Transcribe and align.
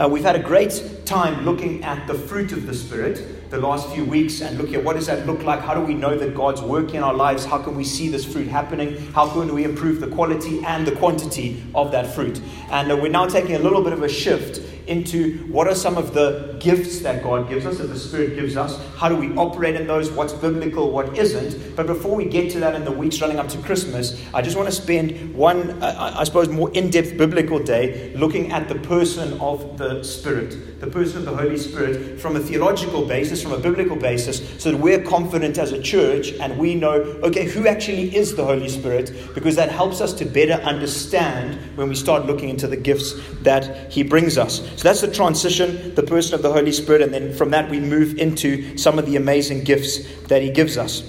Uh, 0.00 0.08
we've 0.08 0.24
had 0.24 0.34
a 0.34 0.42
great 0.42 1.02
time 1.04 1.44
looking 1.44 1.84
at 1.84 2.06
the 2.06 2.14
fruit 2.14 2.52
of 2.52 2.66
the 2.66 2.72
Spirit 2.72 3.50
the 3.50 3.58
last 3.58 3.86
few 3.92 4.02
weeks 4.02 4.40
and 4.40 4.56
looking 4.56 4.76
at 4.76 4.82
what 4.82 4.96
does 4.96 5.06
that 5.06 5.26
look 5.26 5.42
like? 5.42 5.60
How 5.60 5.74
do 5.74 5.80
we 5.82 5.92
know 5.92 6.16
that 6.16 6.34
God's 6.34 6.62
working 6.62 6.94
in 6.94 7.02
our 7.02 7.12
lives? 7.12 7.44
How 7.44 7.58
can 7.58 7.76
we 7.76 7.84
see 7.84 8.08
this 8.08 8.24
fruit 8.24 8.46
happening? 8.46 8.96
How 9.12 9.28
can 9.28 9.52
we 9.54 9.64
improve 9.64 10.00
the 10.00 10.06
quality 10.06 10.64
and 10.64 10.86
the 10.86 10.92
quantity 10.92 11.62
of 11.74 11.92
that 11.92 12.14
fruit? 12.14 12.40
And 12.70 12.90
uh, 12.90 12.96
we're 12.96 13.10
now 13.10 13.26
taking 13.26 13.56
a 13.56 13.58
little 13.58 13.84
bit 13.84 13.92
of 13.92 14.02
a 14.02 14.08
shift 14.08 14.69
into 14.86 15.38
what 15.46 15.66
are 15.66 15.74
some 15.74 15.96
of 15.96 16.14
the 16.14 16.56
gifts 16.60 17.00
that 17.00 17.22
God 17.22 17.48
gives 17.48 17.66
us, 17.66 17.78
that 17.78 17.88
the 17.88 17.98
Spirit 17.98 18.34
gives 18.34 18.56
us. 18.56 18.78
How 18.96 19.08
do 19.08 19.16
we 19.16 19.34
operate 19.36 19.74
in 19.74 19.86
those? 19.86 20.10
What's 20.10 20.32
biblical, 20.32 20.90
what 20.90 21.16
isn't? 21.16 21.76
But 21.76 21.86
before 21.86 22.14
we 22.14 22.24
get 22.24 22.50
to 22.52 22.60
that 22.60 22.74
in 22.74 22.84
the 22.84 22.92
weeks 22.92 23.20
running 23.20 23.38
up 23.38 23.48
to 23.48 23.58
Christmas, 23.58 24.20
I 24.34 24.42
just 24.42 24.56
want 24.56 24.68
to 24.68 24.74
spend 24.74 25.34
one, 25.34 25.82
uh, 25.82 26.14
I 26.16 26.24
suppose, 26.24 26.48
more 26.48 26.70
in 26.72 26.90
depth 26.90 27.16
biblical 27.16 27.58
day 27.58 28.12
looking 28.14 28.52
at 28.52 28.68
the 28.68 28.74
person 28.76 29.40
of 29.40 29.78
the 29.78 30.02
Spirit, 30.02 30.80
the 30.80 30.86
person 30.86 31.18
of 31.18 31.24
the 31.24 31.36
Holy 31.36 31.56
Spirit 31.56 32.20
from 32.20 32.36
a 32.36 32.40
theological 32.40 33.06
basis, 33.06 33.42
from 33.42 33.52
a 33.52 33.58
biblical 33.58 33.96
basis, 33.96 34.62
so 34.62 34.72
that 34.72 34.78
we're 34.78 35.02
confident 35.02 35.58
as 35.58 35.72
a 35.72 35.82
church 35.82 36.32
and 36.32 36.58
we 36.58 36.74
know, 36.74 36.92
okay, 37.22 37.46
who 37.46 37.66
actually 37.66 38.14
is 38.14 38.34
the 38.34 38.44
Holy 38.44 38.68
Spirit, 38.68 39.34
because 39.34 39.56
that 39.56 39.70
helps 39.70 40.00
us 40.00 40.12
to 40.14 40.24
better 40.24 40.54
understand 40.62 41.58
when 41.76 41.88
we 41.88 41.94
start 41.94 42.26
looking 42.26 42.48
into 42.48 42.66
the 42.66 42.76
gifts 42.76 43.14
that 43.42 43.92
He 43.92 44.02
brings 44.02 44.38
us. 44.38 44.60
So 44.76 44.88
that's 44.88 45.00
the 45.00 45.10
transition, 45.12 45.94
the 45.94 46.02
person 46.02 46.34
of 46.34 46.42
the 46.42 46.52
Holy 46.52 46.72
Spirit, 46.72 47.02
and 47.02 47.12
then 47.12 47.34
from 47.34 47.50
that 47.50 47.70
we 47.70 47.80
move 47.80 48.18
into 48.18 48.76
some 48.78 48.98
of 48.98 49.06
the 49.06 49.16
amazing 49.16 49.64
gifts 49.64 49.98
that 50.28 50.42
He 50.42 50.50
gives 50.50 50.76
us. 50.78 51.02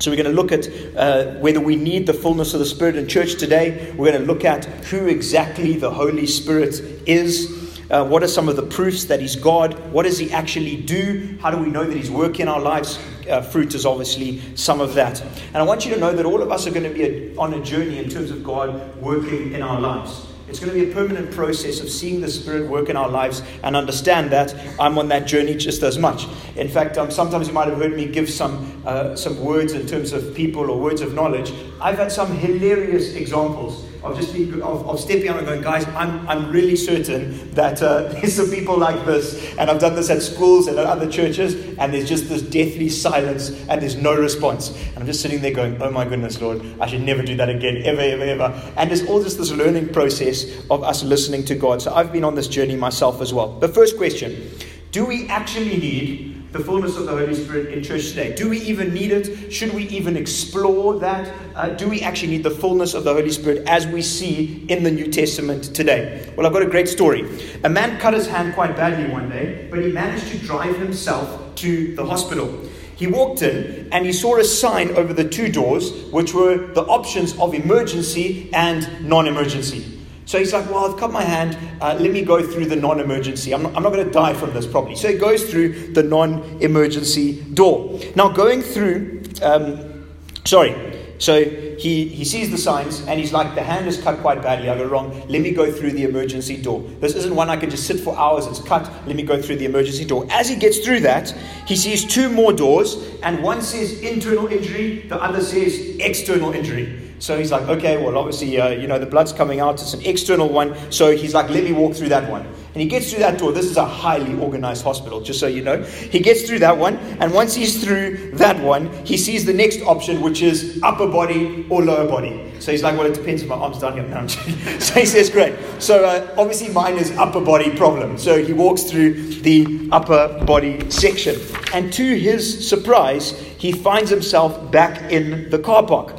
So, 0.00 0.10
we're 0.10 0.22
going 0.22 0.36
to 0.36 0.42
look 0.42 0.52
at 0.52 0.68
uh, 0.96 1.38
whether 1.38 1.60
we 1.60 1.76
need 1.76 2.06
the 2.06 2.12
fullness 2.12 2.52
of 2.52 2.60
the 2.60 2.66
Spirit 2.66 2.96
in 2.96 3.06
church 3.06 3.36
today. 3.36 3.90
We're 3.96 4.10
going 4.10 4.20
to 4.20 4.26
look 4.26 4.44
at 4.44 4.64
who 4.86 5.06
exactly 5.06 5.76
the 5.76 5.90
Holy 5.90 6.26
Spirit 6.26 6.80
is. 7.06 7.80
Uh, 7.90 8.04
what 8.04 8.22
are 8.22 8.28
some 8.28 8.48
of 8.48 8.56
the 8.56 8.62
proofs 8.62 9.04
that 9.04 9.20
He's 9.20 9.36
God? 9.36 9.78
What 9.92 10.02
does 10.02 10.18
He 10.18 10.32
actually 10.32 10.76
do? 10.76 11.38
How 11.40 11.50
do 11.50 11.58
we 11.58 11.68
know 11.68 11.84
that 11.84 11.96
He's 11.96 12.10
working 12.10 12.42
in 12.42 12.48
our 12.48 12.60
lives? 12.60 12.98
Uh, 13.30 13.40
fruit 13.40 13.74
is 13.74 13.86
obviously 13.86 14.42
some 14.56 14.80
of 14.80 14.94
that. 14.94 15.22
And 15.22 15.56
I 15.56 15.62
want 15.62 15.86
you 15.86 15.94
to 15.94 16.00
know 16.00 16.12
that 16.12 16.26
all 16.26 16.42
of 16.42 16.50
us 16.50 16.66
are 16.66 16.70
going 16.70 16.82
to 16.82 16.92
be 16.92 17.04
a, 17.04 17.36
on 17.36 17.54
a 17.54 17.62
journey 17.62 17.98
in 17.98 18.10
terms 18.10 18.30
of 18.30 18.42
God 18.42 18.96
working 19.00 19.52
in 19.52 19.62
our 19.62 19.80
lives. 19.80 20.26
It's 20.54 20.64
going 20.64 20.72
to 20.72 20.84
be 20.84 20.88
a 20.88 20.94
permanent 20.94 21.32
process 21.32 21.80
of 21.80 21.90
seeing 21.90 22.20
the 22.20 22.30
Spirit 22.30 22.70
work 22.70 22.88
in 22.88 22.96
our 22.96 23.08
lives 23.08 23.42
and 23.64 23.74
understand 23.74 24.30
that 24.30 24.54
I'm 24.78 24.96
on 24.98 25.08
that 25.08 25.26
journey 25.26 25.56
just 25.56 25.82
as 25.82 25.98
much. 25.98 26.28
In 26.54 26.68
fact, 26.68 26.96
um, 26.96 27.10
sometimes 27.10 27.48
you 27.48 27.52
might 27.52 27.66
have 27.66 27.76
heard 27.76 27.96
me 27.96 28.06
give 28.06 28.30
some, 28.30 28.80
uh, 28.86 29.16
some 29.16 29.40
words 29.40 29.72
in 29.72 29.84
terms 29.84 30.12
of 30.12 30.32
people 30.32 30.70
or 30.70 30.78
words 30.80 31.00
of 31.00 31.12
knowledge. 31.12 31.52
I've 31.80 31.98
had 31.98 32.12
some 32.12 32.30
hilarious 32.30 33.14
examples 33.14 33.84
of 34.04 34.16
just 34.16 34.32
being, 34.32 34.52
of, 34.62 34.88
of 34.88 35.00
stepping 35.00 35.28
out 35.28 35.38
and 35.38 35.46
going, 35.46 35.62
guys, 35.62 35.86
I'm, 35.88 36.26
I'm 36.28 36.50
really 36.50 36.76
certain 36.76 37.50
that 37.52 37.82
uh, 37.82 38.02
there's 38.12 38.34
some 38.34 38.50
people 38.50 38.76
like 38.76 39.04
this, 39.06 39.56
and 39.56 39.70
I've 39.70 39.80
done 39.80 39.94
this 39.94 40.10
at 40.10 40.22
schools 40.22 40.66
and 40.66 40.78
at 40.78 40.86
other 40.86 41.10
churches, 41.10 41.54
and 41.78 41.92
there's 41.92 42.08
just 42.08 42.28
this 42.28 42.42
deathly 42.42 42.88
silence, 42.88 43.50
and 43.68 43.80
there's 43.80 43.96
no 43.96 44.14
response. 44.14 44.76
And 44.88 44.98
I'm 44.98 45.06
just 45.06 45.20
sitting 45.20 45.40
there 45.40 45.54
going, 45.54 45.80
oh 45.80 45.90
my 45.90 46.04
goodness, 46.04 46.40
Lord, 46.40 46.62
I 46.80 46.86
should 46.86 47.02
never 47.02 47.22
do 47.22 47.36
that 47.36 47.48
again, 47.48 47.78
ever, 47.84 48.00
ever, 48.00 48.24
ever. 48.24 48.72
And 48.76 48.90
there's 48.90 49.06
all 49.06 49.22
just 49.22 49.38
this 49.38 49.50
learning 49.50 49.92
process 49.92 50.44
of 50.70 50.82
us 50.82 51.02
listening 51.02 51.44
to 51.46 51.54
God. 51.54 51.80
So 51.80 51.94
I've 51.94 52.12
been 52.12 52.24
on 52.24 52.34
this 52.34 52.48
journey 52.48 52.76
myself 52.76 53.20
as 53.20 53.32
well. 53.32 53.58
The 53.58 53.68
first 53.68 53.96
question 53.96 54.50
do 54.90 55.04
we 55.04 55.26
actually 55.26 55.76
need 55.76 56.33
the 56.54 56.60
fullness 56.60 56.96
of 56.96 57.06
the 57.06 57.10
Holy 57.10 57.34
Spirit 57.34 57.72
in 57.74 57.82
church 57.82 58.10
today? 58.10 58.32
Do 58.32 58.48
we 58.48 58.60
even 58.60 58.94
need 58.94 59.10
it? 59.10 59.52
Should 59.52 59.74
we 59.74 59.88
even 59.88 60.16
explore 60.16 61.00
that? 61.00 61.34
Uh, 61.56 61.70
do 61.70 61.88
we 61.88 62.00
actually 62.02 62.28
need 62.28 62.44
the 62.44 62.50
fullness 62.52 62.94
of 62.94 63.02
the 63.02 63.12
Holy 63.12 63.30
Spirit 63.30 63.66
as 63.66 63.88
we 63.88 64.00
see 64.00 64.64
in 64.68 64.84
the 64.84 64.90
New 64.90 65.10
Testament 65.10 65.74
today? 65.74 66.32
Well, 66.36 66.46
I've 66.46 66.52
got 66.52 66.62
a 66.62 66.70
great 66.70 66.88
story. 66.88 67.28
A 67.64 67.68
man 67.68 67.98
cut 67.98 68.14
his 68.14 68.28
hand 68.28 68.54
quite 68.54 68.76
badly 68.76 69.12
one 69.12 69.28
day, 69.28 69.66
but 69.68 69.80
he 69.80 69.90
managed 69.90 70.28
to 70.28 70.38
drive 70.38 70.76
himself 70.76 71.56
to 71.56 71.92
the 71.96 72.06
hospital. 72.06 72.56
He 72.94 73.08
walked 73.08 73.42
in 73.42 73.88
and 73.90 74.06
he 74.06 74.12
saw 74.12 74.36
a 74.36 74.44
sign 74.44 74.90
over 74.96 75.12
the 75.12 75.28
two 75.28 75.48
doors, 75.48 76.04
which 76.12 76.34
were 76.34 76.68
the 76.68 76.82
options 76.82 77.36
of 77.40 77.52
emergency 77.54 78.48
and 78.52 79.04
non 79.04 79.26
emergency. 79.26 79.93
So 80.26 80.38
he's 80.38 80.52
like, 80.52 80.68
Well, 80.70 80.90
I've 80.90 80.98
cut 80.98 81.12
my 81.12 81.22
hand. 81.22 81.56
Uh, 81.80 81.96
let 82.00 82.10
me 82.10 82.22
go 82.22 82.42
through 82.44 82.66
the 82.66 82.76
non 82.76 83.00
emergency. 83.00 83.52
I'm 83.52 83.62
not, 83.62 83.76
I'm 83.76 83.82
not 83.82 83.92
going 83.92 84.06
to 84.06 84.12
die 84.12 84.34
from 84.34 84.52
this 84.54 84.66
probably. 84.66 84.96
So 84.96 85.08
he 85.08 85.18
goes 85.18 85.50
through 85.50 85.92
the 85.92 86.02
non 86.02 86.42
emergency 86.60 87.42
door. 87.42 88.00
Now, 88.14 88.28
going 88.28 88.62
through, 88.62 89.22
um, 89.42 90.06
sorry, 90.44 90.74
so 91.18 91.73
he, 91.84 92.08
he 92.08 92.24
sees 92.24 92.50
the 92.50 92.56
signs 92.56 93.02
and 93.02 93.20
he's 93.20 93.34
like, 93.34 93.54
The 93.54 93.62
hand 93.62 93.86
is 93.86 94.00
cut 94.00 94.18
quite 94.20 94.40
badly. 94.40 94.70
I 94.70 94.74
got 94.74 94.86
it 94.86 94.88
wrong. 94.88 95.10
Let 95.28 95.42
me 95.42 95.50
go 95.50 95.70
through 95.70 95.90
the 95.90 96.04
emergency 96.04 96.56
door. 96.56 96.80
This 97.00 97.14
isn't 97.14 97.36
one 97.36 97.50
I 97.50 97.58
can 97.58 97.68
just 97.68 97.86
sit 97.86 98.00
for 98.00 98.16
hours. 98.16 98.46
It's 98.46 98.58
cut. 98.58 98.90
Let 99.06 99.16
me 99.16 99.22
go 99.22 99.42
through 99.42 99.56
the 99.56 99.66
emergency 99.66 100.06
door. 100.06 100.26
As 100.30 100.48
he 100.48 100.56
gets 100.56 100.78
through 100.78 101.00
that, 101.00 101.32
he 101.66 101.76
sees 101.76 102.06
two 102.06 102.30
more 102.30 102.54
doors, 102.54 102.96
and 103.22 103.42
one 103.42 103.60
says 103.60 104.00
internal 104.00 104.46
injury, 104.46 105.00
the 105.08 105.22
other 105.22 105.42
says 105.42 105.78
external 106.00 106.54
injury. 106.54 107.12
So 107.18 107.38
he's 107.38 107.52
like, 107.52 107.68
okay, 107.68 108.02
well, 108.02 108.16
obviously, 108.16 108.58
uh, 108.58 108.70
you 108.70 108.86
know, 108.86 108.98
the 108.98 109.04
blood's 109.04 109.34
coming 109.34 109.60
out. 109.60 109.74
It's 109.74 109.92
an 109.92 110.06
external 110.06 110.48
one. 110.48 110.74
So 110.90 111.14
he's 111.14 111.34
like, 111.34 111.50
let 111.50 111.64
me 111.64 111.72
walk 111.72 111.94
through 111.94 112.08
that 112.08 112.30
one. 112.30 112.46
And 112.74 112.82
he 112.82 112.88
gets 112.88 113.10
through 113.10 113.20
that 113.20 113.38
door. 113.38 113.52
This 113.52 113.66
is 113.66 113.76
a 113.76 113.84
highly 113.84 114.36
organized 114.40 114.82
hospital, 114.82 115.20
just 115.20 115.38
so 115.38 115.46
you 115.46 115.62
know. 115.62 115.84
He 115.84 116.18
gets 116.18 116.42
through 116.42 116.58
that 116.58 116.76
one. 116.76 116.96
And 117.20 117.32
once 117.32 117.54
he's 117.54 117.82
through 117.82 118.32
that 118.32 118.58
one, 118.60 118.92
he 119.06 119.16
sees 119.16 119.44
the 119.44 119.52
next 119.52 119.80
option, 119.82 120.20
which 120.20 120.42
is 120.42 120.80
upper 120.82 121.06
body 121.06 121.64
or 121.70 121.84
lower 121.84 122.08
body. 122.08 122.52
So 122.58 122.72
he's 122.72 122.82
like, 122.82 122.98
well, 122.98 123.06
it 123.06 123.14
depends 123.14 123.42
if 123.42 123.48
my 123.48 123.54
arm's 123.54 123.78
down 123.78 123.92
here. 123.92 124.02
No, 124.02 124.26
so 124.26 124.94
he 124.94 125.06
says, 125.06 125.30
great. 125.30 125.54
So 125.78 126.04
uh, 126.04 126.34
obviously, 126.36 126.70
mine 126.70 126.96
is 126.96 127.16
upper 127.16 127.40
body 127.40 127.76
problem. 127.76 128.18
So 128.18 128.42
he 128.42 128.52
walks 128.52 128.82
through 128.82 129.22
the 129.42 129.88
upper 129.92 130.44
body 130.44 130.90
section. 130.90 131.36
And 131.72 131.92
to 131.92 132.16
his 132.16 132.68
surprise, 132.68 133.38
he 133.56 133.70
finds 133.70 134.10
himself 134.10 134.72
back 134.72 135.12
in 135.12 135.48
the 135.48 135.60
car 135.60 135.86
park. 135.86 136.12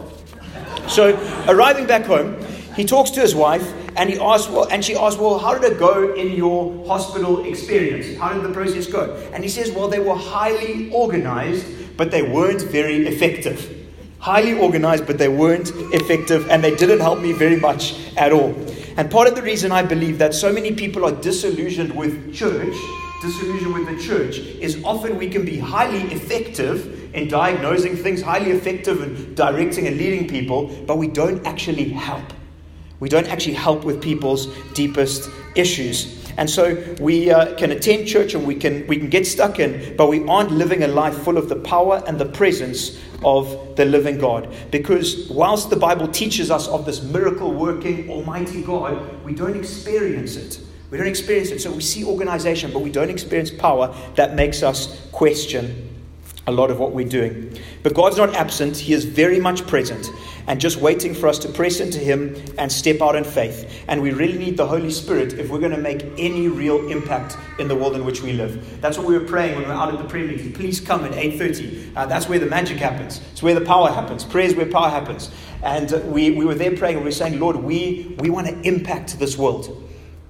So, 0.87 1.17
arriving 1.49 1.85
back 1.85 2.05
home, 2.05 2.39
he 2.75 2.85
talks 2.85 3.09
to 3.11 3.19
his 3.19 3.35
wife 3.35 3.73
and 3.97 4.09
he 4.09 4.19
asks, 4.19 4.49
well, 4.49 4.67
and 4.69 4.83
she 4.83 4.95
asked, 4.95 5.17
well, 5.17 5.39
how 5.39 5.57
did 5.57 5.73
it 5.73 5.79
go 5.79 6.13
in 6.13 6.33
your 6.33 6.85
hospital 6.85 7.45
experience? 7.45 8.17
How 8.19 8.33
did 8.33 8.43
the 8.43 8.51
process 8.51 8.87
go? 8.87 9.15
And 9.33 9.43
he 9.43 9.49
says, 9.49 9.71
well, 9.71 9.87
they 9.87 9.99
were 9.99 10.15
highly 10.15 10.91
organized, 10.91 11.97
but 11.97 12.11
they 12.11 12.21
weren't 12.21 12.61
very 12.63 13.07
effective. 13.07 13.87
Highly 14.19 14.53
organized, 14.57 15.05
but 15.05 15.17
they 15.17 15.29
weren't 15.29 15.71
effective, 15.93 16.49
and 16.49 16.63
they 16.63 16.75
didn't 16.75 16.99
help 16.99 17.19
me 17.19 17.31
very 17.31 17.57
much 17.57 17.95
at 18.17 18.33
all. 18.33 18.53
And 18.97 19.09
part 19.11 19.27
of 19.27 19.35
the 19.35 19.41
reason 19.41 19.71
I 19.71 19.83
believe 19.83 20.17
that 20.17 20.33
so 20.33 20.51
many 20.51 20.73
people 20.73 21.05
are 21.05 21.11
disillusioned 21.11 21.95
with 21.95 22.33
church, 22.33 22.75
disillusioned 23.21 23.73
with 23.73 23.87
the 23.87 24.03
church, 24.03 24.39
is 24.39 24.83
often 24.83 25.17
we 25.17 25.29
can 25.29 25.45
be 25.45 25.57
highly 25.57 26.01
effective 26.13 27.13
in 27.13 27.27
diagnosing 27.29 27.95
things, 27.95 28.21
highly 28.21 28.51
effective 28.51 29.01
in 29.01 29.35
directing 29.35 29.87
and 29.87 29.97
leading 29.97 30.27
people, 30.27 30.67
but 30.85 30.97
we 30.97 31.07
don't 31.07 31.45
actually 31.45 31.89
help. 31.89 32.23
We 33.05 33.09
don't 33.09 33.27
actually 33.27 33.53
help 33.53 33.83
with 33.83 34.01
people's 34.01 34.47
deepest 34.73 35.29
issues. 35.53 36.27
And 36.37 36.49
so 36.49 36.83
we 36.99 37.29
uh, 37.29 37.53
can 37.53 37.69
attend 37.69 38.07
church 38.07 38.33
and 38.33 38.47
we 38.47 38.55
can, 38.55 38.87
we 38.87 38.97
can 38.97 39.11
get 39.11 39.27
stuck 39.27 39.59
in, 39.59 39.95
but 39.95 40.09
we 40.09 40.27
aren't 40.27 40.49
living 40.49 40.81
a 40.81 40.87
life 40.87 41.15
full 41.19 41.37
of 41.37 41.47
the 41.47 41.55
power 41.57 42.01
and 42.07 42.19
the 42.19 42.25
presence 42.25 42.99
of 43.23 43.75
the 43.75 43.85
living 43.85 44.17
God. 44.17 44.51
Because 44.71 45.29
whilst 45.29 45.69
the 45.69 45.75
Bible 45.75 46.07
teaches 46.07 46.49
us 46.49 46.67
of 46.67 46.87
this 46.87 47.03
miracle 47.03 47.53
working 47.53 48.09
Almighty 48.09 48.63
God, 48.63 49.23
we 49.23 49.35
don't 49.35 49.55
experience 49.55 50.35
it. 50.35 50.59
We 50.89 50.97
don't 50.97 51.05
experience 51.05 51.51
it. 51.51 51.61
So 51.61 51.71
we 51.71 51.81
see 51.81 52.03
organization, 52.05 52.73
but 52.73 52.79
we 52.79 52.89
don't 52.89 53.11
experience 53.11 53.51
power 53.51 53.95
that 54.15 54.33
makes 54.33 54.63
us 54.63 55.07
question 55.11 55.94
a 56.47 56.51
lot 56.51 56.69
of 56.69 56.79
what 56.79 56.91
we're 56.91 57.07
doing. 57.07 57.57
But 57.83 57.93
God's 57.93 58.17
not 58.17 58.35
absent, 58.35 58.77
He 58.77 58.93
is 58.93 59.05
very 59.05 59.39
much 59.39 59.65
present 59.67 60.09
and 60.47 60.61
just 60.61 60.77
waiting 60.77 61.13
for 61.13 61.27
us 61.27 61.39
to 61.39 61.49
press 61.49 61.79
into 61.79 61.97
Him 61.97 62.35
and 62.57 62.71
step 62.71 63.01
out 63.01 63.15
in 63.15 63.23
faith. 63.23 63.83
And 63.87 64.01
we 64.01 64.11
really 64.11 64.37
need 64.37 64.57
the 64.57 64.67
Holy 64.67 64.91
Spirit 64.91 65.33
if 65.33 65.49
we're 65.49 65.59
going 65.59 65.71
to 65.71 65.77
make 65.77 66.03
any 66.17 66.47
real 66.47 66.87
impact 66.89 67.37
in 67.59 67.67
the 67.67 67.75
world 67.75 67.95
in 67.95 68.05
which 68.05 68.21
we 68.21 68.33
live. 68.33 68.81
That's 68.81 68.97
what 68.97 69.07
we 69.07 69.17
were 69.17 69.25
praying 69.25 69.55
when 69.55 69.63
we 69.63 69.69
were 69.69 69.75
out 69.75 69.93
at 69.93 69.99
the 69.99 70.07
prayer 70.07 70.27
meeting. 70.27 70.53
Please 70.53 70.79
come 70.79 71.03
at 71.03 71.13
8.30. 71.13 71.95
Uh, 71.95 72.05
that's 72.05 72.29
where 72.29 72.39
the 72.39 72.45
magic 72.45 72.77
happens. 72.77 73.21
It's 73.31 73.41
where 73.41 73.55
the 73.55 73.65
power 73.65 73.89
happens. 73.89 74.23
Prayer 74.23 74.45
is 74.45 74.55
where 74.55 74.67
power 74.67 74.89
happens. 74.89 75.31
And 75.63 75.91
uh, 75.91 75.99
we, 76.05 76.31
we 76.31 76.45
were 76.45 76.55
there 76.55 76.75
praying 76.75 76.97
and 76.97 77.03
we 77.03 77.09
were 77.09 77.15
saying, 77.15 77.39
Lord, 77.39 77.55
we, 77.55 78.15
we 78.19 78.29
want 78.29 78.47
to 78.47 78.61
impact 78.61 79.17
this 79.17 79.37
world. 79.37 79.81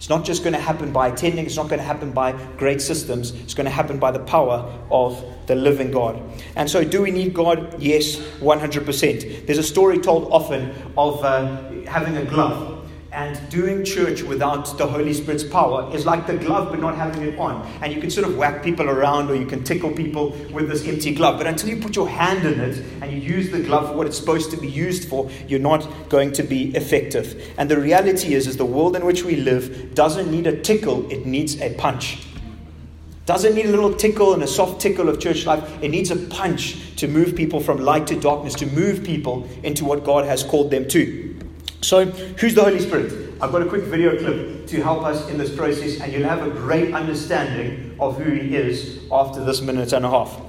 It's 0.05 0.09
not 0.11 0.23
just 0.23 0.43
going 0.43 0.53
to 0.53 0.59
happen 0.59 0.93
by 0.93 1.07
attending, 1.07 1.47
it's 1.47 1.55
not 1.55 1.67
going 1.67 1.79
to 1.79 1.83
happen 1.83 2.11
by 2.11 2.33
great 2.57 2.79
systems, 2.79 3.31
it's 3.31 3.55
going 3.55 3.65
to 3.65 3.71
happen 3.71 3.97
by 3.97 4.11
the 4.11 4.19
power 4.19 4.71
of 4.91 5.25
the 5.47 5.55
living 5.55 5.89
God. 5.89 6.21
And 6.55 6.69
so, 6.69 6.83
do 6.83 7.01
we 7.01 7.09
need 7.09 7.33
God? 7.33 7.81
Yes, 7.81 8.17
100%. 8.17 9.47
There's 9.47 9.57
a 9.57 9.63
story 9.63 9.97
told 9.97 10.31
often 10.31 10.75
of 10.95 11.25
uh, 11.25 11.87
having 11.87 12.17
a 12.17 12.23
glove 12.23 12.75
And 13.15 13.39
doing 13.50 13.85
church 13.85 14.23
without 14.23 14.77
the 14.77 14.85
Holy 14.85 15.13
Spirit's 15.13 15.45
power 15.45 15.89
is 15.95 16.06
like 16.06 16.27
the 16.27 16.35
glove 16.35 16.69
but 16.69 16.81
not 16.81 16.95
having 16.97 17.21
it 17.23 17.39
on. 17.39 17.65
And 17.81 17.94
you 17.94 18.01
can 18.01 18.09
sort 18.09 18.27
of 18.27 18.35
whack 18.35 18.62
people 18.62 18.89
around 18.89 19.29
or 19.29 19.35
you 19.35 19.45
can 19.45 19.63
tickle 19.63 19.89
people 19.89 20.31
with 20.51 20.67
this 20.67 20.85
empty 20.85 21.15
glove. 21.15 21.38
But 21.38 21.47
until 21.47 21.69
you 21.69 21.77
put 21.77 21.95
your 21.95 22.09
hand 22.09 22.45
in 22.45 22.59
it 22.59 22.83
and 23.01 23.13
you 23.13 23.19
use 23.19 23.51
the 23.51 23.62
glove 23.62 23.88
for 23.88 23.95
what 23.95 24.06
it's 24.06 24.17
supposed 24.17 24.51
to 24.51 24.57
be 24.57 24.67
used 24.67 25.07
for, 25.07 25.31
you're 25.47 25.62
not 25.62 26.09
going 26.09 26.33
to 26.33 26.44
be 26.44 26.75
effective. 26.75 27.53
And 27.57 27.71
the 27.71 27.79
reality 27.79 28.33
is, 28.33 28.47
is 28.47 28.57
the 28.57 28.65
world 28.65 28.97
in 28.97 29.06
which 29.06 29.23
we 29.23 29.38
live 29.38 29.95
doesn't 29.95 30.29
need 30.29 30.45
a 30.45 30.62
tickle, 30.62 31.09
it 31.09 31.25
needs 31.25 31.62
a 31.62 31.73
punch. 31.75 32.27
Doesn't 33.25 33.56
need 33.56 33.67
a 33.67 33.71
little 33.71 33.94
tickle 33.95 34.33
and 34.33 34.44
a 34.44 34.47
soft 34.47 34.81
tickle 34.81 35.07
of 35.07 35.21
church 35.21 35.45
life. 35.45 35.63
It 35.81 35.88
needs 35.88 36.12
a 36.12 36.17
punch 36.17 36.97
to 36.97 37.07
move 37.07 37.33
people 37.33 37.62
from 37.62 37.77
light 37.77 38.07
to 38.07 38.19
darkness, 38.19 38.56
to 38.56 38.65
move 38.65 39.06
people 39.06 39.47
into 39.63 39.85
what 39.85 40.03
God 40.03 40.25
has 40.25 40.44
called 40.44 40.69
them 40.69 40.85
to. 40.89 41.34
So, 41.81 42.06
who's 42.06 42.56
the 42.56 42.63
Holy 42.63 42.80
Spirit? 42.80 43.33
I've 43.42 43.51
got 43.51 43.62
a 43.62 43.66
quick 43.66 43.83
video 43.83 44.18
clip 44.18 44.66
to 44.68 44.81
help 44.81 45.04
us 45.04 45.30
in 45.30 45.38
this 45.38 45.54
process, 45.56 46.00
and 46.00 46.12
you'll 46.12 46.27
have 46.27 46.45
a 46.45 46.50
great 46.50 46.94
understanding 46.94 47.95
of 48.00 48.18
who 48.18 48.31
He 48.31 48.56
is 48.56 49.00
after 49.12 49.44
this 49.44 49.62
minute 49.62 49.94
and 49.94 50.06
a 50.06 50.10
half. 50.10 50.42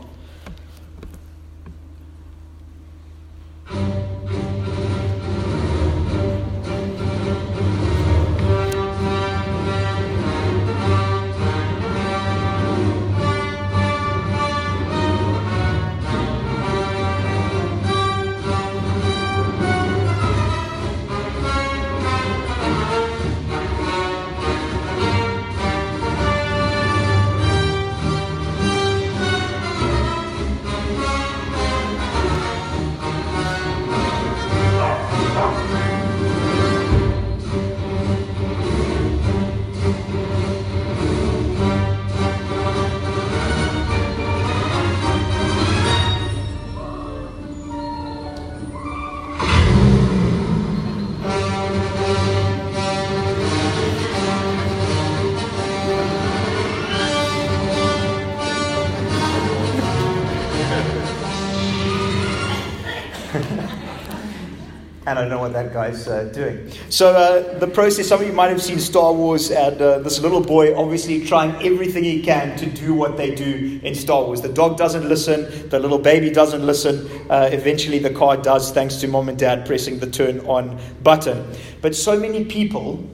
And 65.16 65.26
I 65.26 65.28
don't 65.28 65.30
know 65.30 65.40
what 65.40 65.52
that 65.54 65.72
guy's 65.72 66.06
uh, 66.08 66.24
doing. 66.24 66.70
So, 66.90 67.12
uh, 67.12 67.58
the 67.58 67.66
process 67.66 68.08
some 68.08 68.20
of 68.20 68.26
you 68.26 68.32
might 68.32 68.48
have 68.48 68.62
seen 68.62 68.78
Star 68.78 69.12
Wars, 69.12 69.50
and 69.50 69.80
uh, 69.80 69.98
this 70.00 70.20
little 70.20 70.40
boy 70.40 70.76
obviously 70.76 71.24
trying 71.24 71.54
everything 71.66 72.04
he 72.04 72.22
can 72.22 72.56
to 72.58 72.66
do 72.66 72.94
what 72.94 73.16
they 73.16 73.34
do 73.34 73.80
in 73.82 73.94
Star 73.94 74.24
Wars. 74.24 74.42
The 74.42 74.52
dog 74.52 74.76
doesn't 74.76 75.08
listen, 75.08 75.68
the 75.70 75.78
little 75.78 75.98
baby 75.98 76.30
doesn't 76.30 76.64
listen. 76.64 77.08
Uh, 77.30 77.48
eventually, 77.50 77.98
the 77.98 78.10
car 78.10 78.36
does, 78.36 78.72
thanks 78.72 78.96
to 78.96 79.08
mom 79.08 79.28
and 79.28 79.38
dad 79.38 79.66
pressing 79.66 79.98
the 79.98 80.10
turn 80.10 80.40
on 80.40 80.78
button. 81.02 81.50
But 81.80 81.94
so 81.94 82.18
many 82.18 82.44
people, 82.44 83.08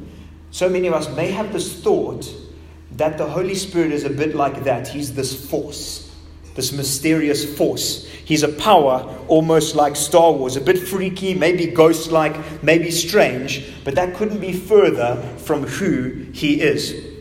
so 0.51 0.69
many 0.69 0.89
of 0.89 0.95
us 0.95 1.09
may 1.15 1.31
have 1.31 1.53
this 1.53 1.81
thought 1.83 2.29
that 2.93 3.17
the 3.17 3.27
Holy 3.27 3.55
Spirit 3.55 3.93
is 3.93 4.05
a 4.05 4.11
bit 4.11 4.35
like 4.35 4.65
that. 4.65 4.89
He's 4.89 5.15
this 5.15 5.49
force 5.49 6.12
this 6.55 6.73
mysterious 6.73 7.57
force. 7.57 8.07
He's 8.25 8.43
a 8.43 8.49
power 8.49 9.19
almost 9.29 9.75
like 9.75 9.97
Star 9.97 10.33
Wars, 10.33 10.57
a 10.57 10.61
bit 10.61 10.79
freaky, 10.79 11.35
maybe 11.35 11.67
ghost 11.67 12.11
like, 12.11 12.63
maybe 12.63 12.91
strange, 12.91 13.73
but 13.85 13.95
that 13.95 14.15
couldn't 14.15 14.41
be 14.41 14.53
further 14.53 15.17
from 15.39 15.65
who 15.65 16.27
he 16.33 16.61
is. 16.61 17.13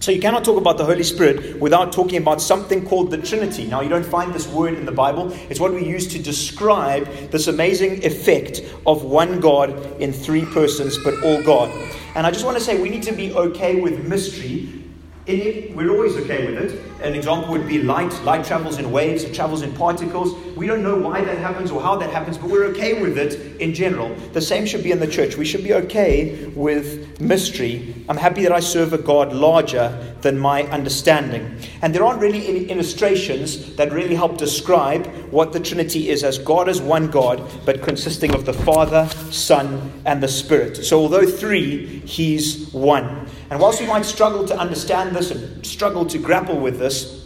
So 0.00 0.12
you 0.12 0.20
cannot 0.20 0.44
talk 0.44 0.56
about 0.56 0.78
the 0.78 0.84
Holy 0.84 1.02
Spirit 1.02 1.58
without 1.58 1.90
talking 1.90 2.18
about 2.18 2.40
something 2.40 2.86
called 2.86 3.10
the 3.10 3.18
Trinity. 3.18 3.66
Now, 3.66 3.80
you 3.80 3.88
don't 3.88 4.06
find 4.06 4.32
this 4.32 4.46
word 4.46 4.74
in 4.74 4.86
the 4.86 4.92
Bible. 4.92 5.32
It's 5.50 5.58
what 5.58 5.72
we 5.72 5.84
use 5.84 6.06
to 6.08 6.22
describe 6.22 7.06
this 7.30 7.48
amazing 7.48 8.04
effect 8.04 8.60
of 8.86 9.02
one 9.02 9.40
God 9.40 10.00
in 10.00 10.12
three 10.12 10.44
persons, 10.44 10.96
but 11.02 11.20
all 11.24 11.42
God. 11.42 11.70
And 12.14 12.24
I 12.24 12.30
just 12.30 12.44
want 12.44 12.56
to 12.56 12.62
say 12.62 12.80
we 12.80 12.88
need 12.88 13.02
to 13.02 13.12
be 13.12 13.32
okay 13.32 13.80
with 13.80 14.06
mystery 14.06 14.85
it, 15.26 15.74
we're 15.74 15.90
always 15.90 16.16
okay 16.16 16.46
with 16.46 16.62
it. 16.62 16.80
An 17.02 17.14
example 17.14 17.50
would 17.52 17.66
be 17.66 17.82
light. 17.82 18.12
Light 18.22 18.44
travels 18.44 18.78
in 18.78 18.90
waves, 18.92 19.24
it 19.24 19.34
travels 19.34 19.62
in 19.62 19.72
particles. 19.72 20.34
We 20.56 20.66
don't 20.66 20.82
know 20.82 20.96
why 20.96 21.24
that 21.24 21.38
happens 21.38 21.70
or 21.70 21.80
how 21.82 21.96
that 21.96 22.10
happens, 22.10 22.38
but 22.38 22.48
we're 22.48 22.64
okay 22.66 23.00
with 23.00 23.18
it 23.18 23.60
in 23.60 23.74
general. 23.74 24.14
The 24.32 24.40
same 24.40 24.66
should 24.66 24.84
be 24.84 24.92
in 24.92 25.00
the 25.00 25.06
church. 25.06 25.36
We 25.36 25.44
should 25.44 25.64
be 25.64 25.74
okay 25.74 26.46
with 26.54 27.20
mystery. 27.20 27.94
I'm 28.08 28.16
happy 28.16 28.42
that 28.44 28.52
I 28.52 28.60
serve 28.60 28.92
a 28.92 28.98
God 28.98 29.32
larger 29.32 30.14
than 30.22 30.38
my 30.38 30.62
understanding. 30.64 31.58
And 31.82 31.94
there 31.94 32.04
aren't 32.04 32.20
really 32.20 32.46
any 32.46 32.64
illustrations 32.66 33.76
that 33.76 33.92
really 33.92 34.14
help 34.14 34.38
describe 34.38 35.06
what 35.30 35.52
the 35.52 35.60
Trinity 35.60 36.08
is 36.08 36.24
as 36.24 36.38
God 36.38 36.68
is 36.68 36.80
one 36.80 37.10
God, 37.10 37.42
but 37.64 37.82
consisting 37.82 38.34
of 38.34 38.46
the 38.46 38.52
Father, 38.52 39.08
Son, 39.30 39.92
and 40.04 40.22
the 40.22 40.28
Spirit. 40.28 40.84
So 40.84 41.00
although 41.00 41.26
three, 41.26 42.00
He's 42.00 42.72
one. 42.72 43.28
And 43.50 43.60
whilst 43.60 43.80
we 43.80 43.86
might 43.86 44.04
struggle 44.04 44.46
to 44.46 44.58
understand 44.58 45.14
this 45.14 45.30
and 45.30 45.64
struggle 45.64 46.04
to 46.06 46.18
grapple 46.18 46.58
with 46.58 46.78
this, 46.78 47.24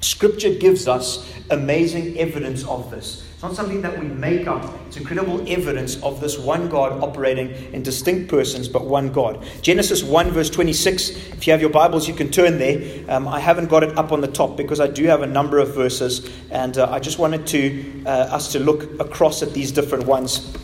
Scripture 0.00 0.54
gives 0.54 0.86
us 0.86 1.32
amazing 1.50 2.18
evidence 2.18 2.64
of 2.64 2.90
this. 2.90 3.26
It's 3.34 3.42
not 3.42 3.54
something 3.54 3.82
that 3.82 3.98
we 3.98 4.06
make 4.06 4.46
up. 4.46 4.72
It's 4.86 4.96
incredible 4.96 5.44
evidence 5.46 6.02
of 6.02 6.20
this 6.20 6.38
one 6.38 6.68
God 6.68 7.02
operating 7.02 7.50
in 7.72 7.82
distinct 7.82 8.30
persons, 8.30 8.68
but 8.68 8.86
one 8.86 9.12
God. 9.12 9.44
Genesis 9.62 10.02
1, 10.02 10.30
verse 10.30 10.48
26. 10.48 11.10
If 11.10 11.46
you 11.46 11.52
have 11.52 11.60
your 11.60 11.70
Bibles, 11.70 12.06
you 12.08 12.14
can 12.14 12.30
turn 12.30 12.58
there. 12.58 13.04
Um, 13.10 13.26
I 13.26 13.40
haven't 13.40 13.66
got 13.66 13.82
it 13.82 13.98
up 13.98 14.12
on 14.12 14.20
the 14.20 14.28
top 14.28 14.56
because 14.56 14.80
I 14.80 14.86
do 14.86 15.04
have 15.04 15.22
a 15.22 15.26
number 15.26 15.58
of 15.58 15.74
verses, 15.74 16.30
and 16.50 16.78
uh, 16.78 16.90
I 16.90 16.98
just 16.98 17.18
wanted 17.18 17.46
to 17.48 18.04
uh, 18.06 18.08
us 18.08 18.52
to 18.52 18.58
look 18.58 18.84
across 19.00 19.42
at 19.42 19.52
these 19.52 19.72
different 19.72 20.06
ones 20.06 20.56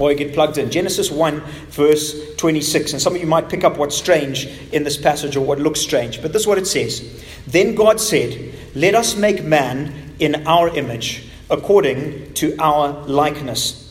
or 0.00 0.10
you 0.10 0.16
get 0.16 0.34
plugged 0.34 0.58
in. 0.58 0.70
Genesis 0.70 1.10
1, 1.10 1.40
verse 1.70 2.34
26. 2.36 2.92
And 2.92 3.02
some 3.02 3.14
of 3.14 3.20
you 3.20 3.26
might 3.26 3.48
pick 3.48 3.64
up 3.64 3.78
what's 3.78 3.96
strange 3.96 4.46
in 4.72 4.84
this 4.84 4.96
passage 4.96 5.36
or 5.36 5.40
what 5.40 5.58
looks 5.58 5.80
strange. 5.80 6.20
But 6.20 6.32
this 6.32 6.42
is 6.42 6.48
what 6.48 6.58
it 6.58 6.66
says 6.66 7.24
Then 7.46 7.74
God 7.74 8.00
said, 8.00 8.54
Let 8.74 8.94
us 8.94 9.16
make 9.16 9.42
man 9.42 10.14
in 10.18 10.46
our 10.46 10.68
image, 10.76 11.28
according 11.50 12.34
to 12.34 12.56
our 12.58 13.04
likeness. 13.06 13.82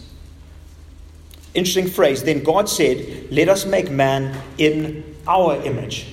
Interesting 1.54 1.88
phrase. 1.88 2.24
Then 2.24 2.44
God 2.44 2.70
said, 2.70 3.32
Let 3.32 3.50
us 3.50 3.66
make 3.66 3.90
man 3.90 4.40
in 4.58 5.16
our 5.28 5.56
image. 5.64 6.12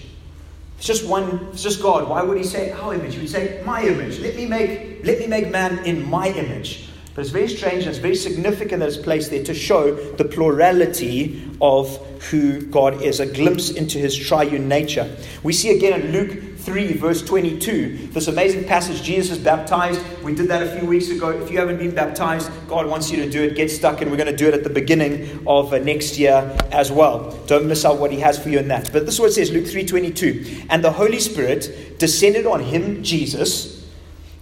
It's 0.79 0.87
just 0.87 1.07
one, 1.07 1.49
it's 1.53 1.63
just 1.63 1.83
God. 1.83 2.09
Why 2.09 2.23
would 2.23 2.39
he 2.39 2.45
say 2.45 2.73
our 2.73 2.95
image? 2.95 3.15
He 3.15 3.21
would 3.21 3.31
say, 3.31 3.63
My 3.67 3.85
image. 3.85 4.19
Let 4.21 4.37
me 4.37 4.47
make, 4.47 5.05
let 5.05 5.19
me 5.19 5.27
make 5.27 5.51
man 5.51 5.85
in 5.85 6.09
my 6.09 6.29
image. 6.29 6.89
But 7.15 7.23
it's 7.23 7.31
very 7.31 7.49
strange 7.49 7.83
and 7.83 7.91
it's 7.91 7.99
very 7.99 8.17
significant 8.17 8.81
that 8.81 8.89
it's 8.89 8.97
placed 8.97 9.31
there 9.31 9.45
to 9.45 9.53
show 9.53 9.95
the 10.15 10.25
plurality 10.25 11.47
of 11.61 11.99
who 12.31 12.63
God 12.63 13.03
is, 13.03 13.21
a 13.21 13.27
glimpse 13.27 13.71
into 13.71 13.99
his 13.99 14.17
triune 14.17 14.67
nature. 14.67 15.15
We 15.43 15.53
see 15.53 15.77
again 15.77 16.01
in 16.01 16.13
Luke 16.13 16.59
3, 16.59 16.95
verse 16.95 17.21
22, 17.23 18.09
this 18.13 18.29
amazing 18.29 18.65
passage 18.65 19.03
Jesus 19.03 19.37
is 19.37 19.45
baptized. 19.45 20.01
We 20.23 20.35
did 20.35 20.49
that 20.49 20.63
a 20.63 20.79
few 20.79 20.89
weeks 20.89 21.11
ago. 21.11 21.31
If 21.31 21.51
you 21.51 21.59
haven't 21.59 21.79
been 21.79 21.95
baptized, 21.95 22.51
God 22.67 22.87
wants 22.87 23.11
you 23.11 23.19
to 23.19 23.29
do 23.29 23.43
it. 23.43 23.57
Get 23.57 23.71
stuck, 23.71 24.01
and 24.01 24.11
we're 24.11 24.17
going 24.17 24.31
to 24.31 24.37
do 24.37 24.49
it 24.49 24.55
at 24.55 24.63
the 24.63 24.71
beginning 24.71 25.45
of 25.47 25.75
uh, 25.75 25.79
next 25.79 26.19
year 26.19 26.57
as 26.71 26.91
well. 26.91 27.37
Don't 27.47 27.67
miss 27.67 27.85
out 27.85 27.99
what 27.99 28.11
he 28.13 28.21
has 28.21 28.43
for 28.43 28.49
you 28.49 28.59
in 28.59 28.69
that. 28.69 28.91
But 28.93 29.05
this 29.05 29.15
is 29.15 29.21
what 29.21 29.31
it 29.31 29.35
says 29.35 29.51
Luke 29.51 29.67
3 29.67 29.85
22. 29.85 30.63
And 30.71 30.83
the 30.83 30.93
Holy 30.93 31.19
Spirit 31.19 31.99
descended 31.99 32.47
on 32.47 32.61
him, 32.61 33.03
Jesus 33.03 33.82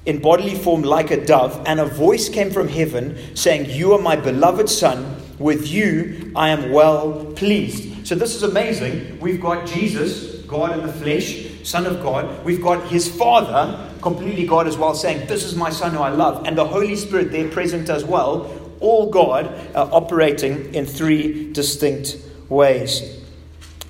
in 0.07 0.21
bodily 0.21 0.55
form 0.55 0.83
like 0.83 1.11
a 1.11 1.25
dove, 1.25 1.63
and 1.67 1.81
a 1.81 1.85
voice 1.85 2.29
came 2.29 2.51
from 2.51 2.69
heaven 2.69 3.37
saying, 3.37 3.71
You 3.71 3.93
are 3.95 4.01
my 4.01 4.17
beloved 4.17 4.69
Son, 4.69 5.17
with 5.39 5.69
you 5.69 6.33
I 6.35 6.51
am 6.51 6.73
well 6.73 7.33
pleased. 7.37 8.07
So 8.07 8.15
this 8.15 8.35
is 8.35 8.43
amazing. 8.43 9.21
We've 9.21 9.41
got 9.41 9.67
Jesus, 9.67 10.43
God 10.47 10.79
in 10.79 10.87
the 10.87 10.93
flesh, 10.93 11.47
Son 11.63 11.87
of 11.87 12.03
God. 12.03 12.45
We've 12.45 12.63
got 12.63 12.89
his 12.89 13.09
Father, 13.09 13.91
completely 14.01 14.47
God 14.47 14.67
as 14.67 14.79
well, 14.79 14.95
saying, 14.95 15.27
This 15.27 15.45
is 15.45 15.55
my 15.55 15.71
Son 15.71 15.93
who 15.93 16.01
I 16.01 16.11
love. 16.11 16.47
And 16.47 16.57
the 16.57 16.67
Holy 16.67 16.97
Spirit 16.97 17.31
there 17.31 17.49
present 17.49 17.89
as 17.89 18.05
well, 18.05 18.51
all 18.81 19.11
God 19.11 19.47
uh, 19.75 19.89
operating 19.93 20.75
in 20.75 20.87
three 20.87 21.53
distinct 21.53 22.17
ways. 22.49 23.19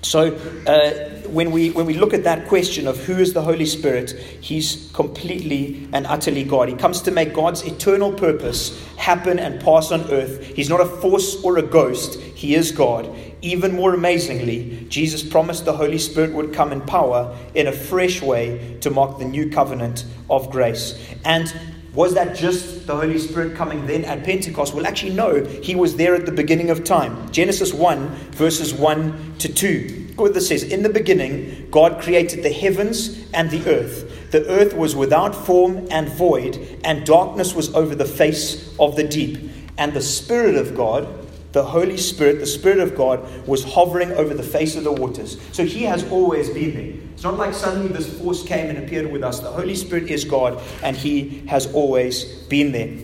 So, 0.02 0.34
uh, 0.66 1.09
when 1.32 1.50
we, 1.50 1.70
when 1.70 1.86
we 1.86 1.94
look 1.94 2.12
at 2.12 2.24
that 2.24 2.48
question 2.48 2.86
of 2.86 2.98
who 3.04 3.16
is 3.18 3.32
the 3.32 3.42
Holy 3.42 3.66
Spirit, 3.66 4.10
he's 4.40 4.90
completely 4.92 5.88
and 5.92 6.06
utterly 6.06 6.44
God. 6.44 6.68
He 6.68 6.74
comes 6.74 7.00
to 7.02 7.10
make 7.10 7.34
God's 7.34 7.62
eternal 7.62 8.12
purpose 8.12 8.80
happen 8.96 9.38
and 9.38 9.60
pass 9.60 9.92
on 9.92 10.10
earth. 10.10 10.44
He's 10.56 10.68
not 10.68 10.80
a 10.80 10.86
force 10.86 11.42
or 11.42 11.58
a 11.58 11.62
ghost, 11.62 12.20
he 12.20 12.54
is 12.54 12.72
God. 12.72 13.08
Even 13.42 13.74
more 13.74 13.94
amazingly, 13.94 14.86
Jesus 14.88 15.22
promised 15.22 15.64
the 15.64 15.72
Holy 15.72 15.98
Spirit 15.98 16.32
would 16.32 16.52
come 16.52 16.72
in 16.72 16.80
power 16.82 17.36
in 17.54 17.66
a 17.66 17.72
fresh 17.72 18.20
way 18.20 18.78
to 18.80 18.90
mark 18.90 19.18
the 19.18 19.24
new 19.24 19.50
covenant 19.50 20.04
of 20.28 20.50
grace. 20.50 20.98
And 21.24 21.52
was 21.94 22.14
that 22.14 22.36
just 22.36 22.86
the 22.86 22.94
Holy 22.94 23.18
Spirit 23.18 23.56
coming 23.56 23.86
then 23.86 24.04
at 24.04 24.22
Pentecost? 24.22 24.74
Well, 24.74 24.86
actually, 24.86 25.14
no. 25.14 25.44
He 25.44 25.74
was 25.74 25.96
there 25.96 26.14
at 26.14 26.24
the 26.24 26.32
beginning 26.32 26.70
of 26.70 26.84
time. 26.84 27.32
Genesis 27.32 27.74
1, 27.74 28.08
verses 28.32 28.72
1 28.72 29.36
to 29.38 29.52
2. 29.52 30.09
Look 30.20 30.26
what 30.26 30.34
this 30.34 30.48
says 30.48 30.64
In 30.64 30.82
the 30.82 30.90
beginning, 30.90 31.68
God 31.70 32.02
created 32.02 32.42
the 32.42 32.52
heavens 32.52 33.24
and 33.32 33.50
the 33.50 33.66
earth. 33.66 34.30
The 34.32 34.46
earth 34.50 34.74
was 34.74 34.94
without 34.94 35.34
form 35.34 35.88
and 35.90 36.10
void, 36.10 36.78
and 36.84 37.06
darkness 37.06 37.54
was 37.54 37.74
over 37.74 37.94
the 37.94 38.04
face 38.04 38.70
of 38.78 38.96
the 38.96 39.04
deep. 39.04 39.50
And 39.78 39.94
the 39.94 40.02
Spirit 40.02 40.56
of 40.56 40.76
God, 40.76 41.08
the 41.52 41.64
Holy 41.64 41.96
Spirit, 41.96 42.38
the 42.38 42.44
Spirit 42.44 42.80
of 42.80 42.94
God, 42.94 43.46
was 43.46 43.64
hovering 43.64 44.12
over 44.12 44.34
the 44.34 44.42
face 44.42 44.76
of 44.76 44.84
the 44.84 44.92
waters. 44.92 45.40
So 45.52 45.64
he 45.64 45.84
has 45.84 46.06
always 46.10 46.50
been 46.50 46.74
there. 46.74 47.00
It's 47.14 47.22
not 47.22 47.38
like 47.38 47.54
suddenly 47.54 47.88
this 47.88 48.20
force 48.20 48.44
came 48.44 48.68
and 48.68 48.76
appeared 48.76 49.10
with 49.10 49.24
us. 49.24 49.40
The 49.40 49.50
Holy 49.50 49.74
Spirit 49.74 50.10
is 50.10 50.26
God, 50.26 50.62
and 50.82 50.94
he 50.94 51.46
has 51.46 51.72
always 51.72 52.24
been 52.50 52.72
there. 52.72 52.94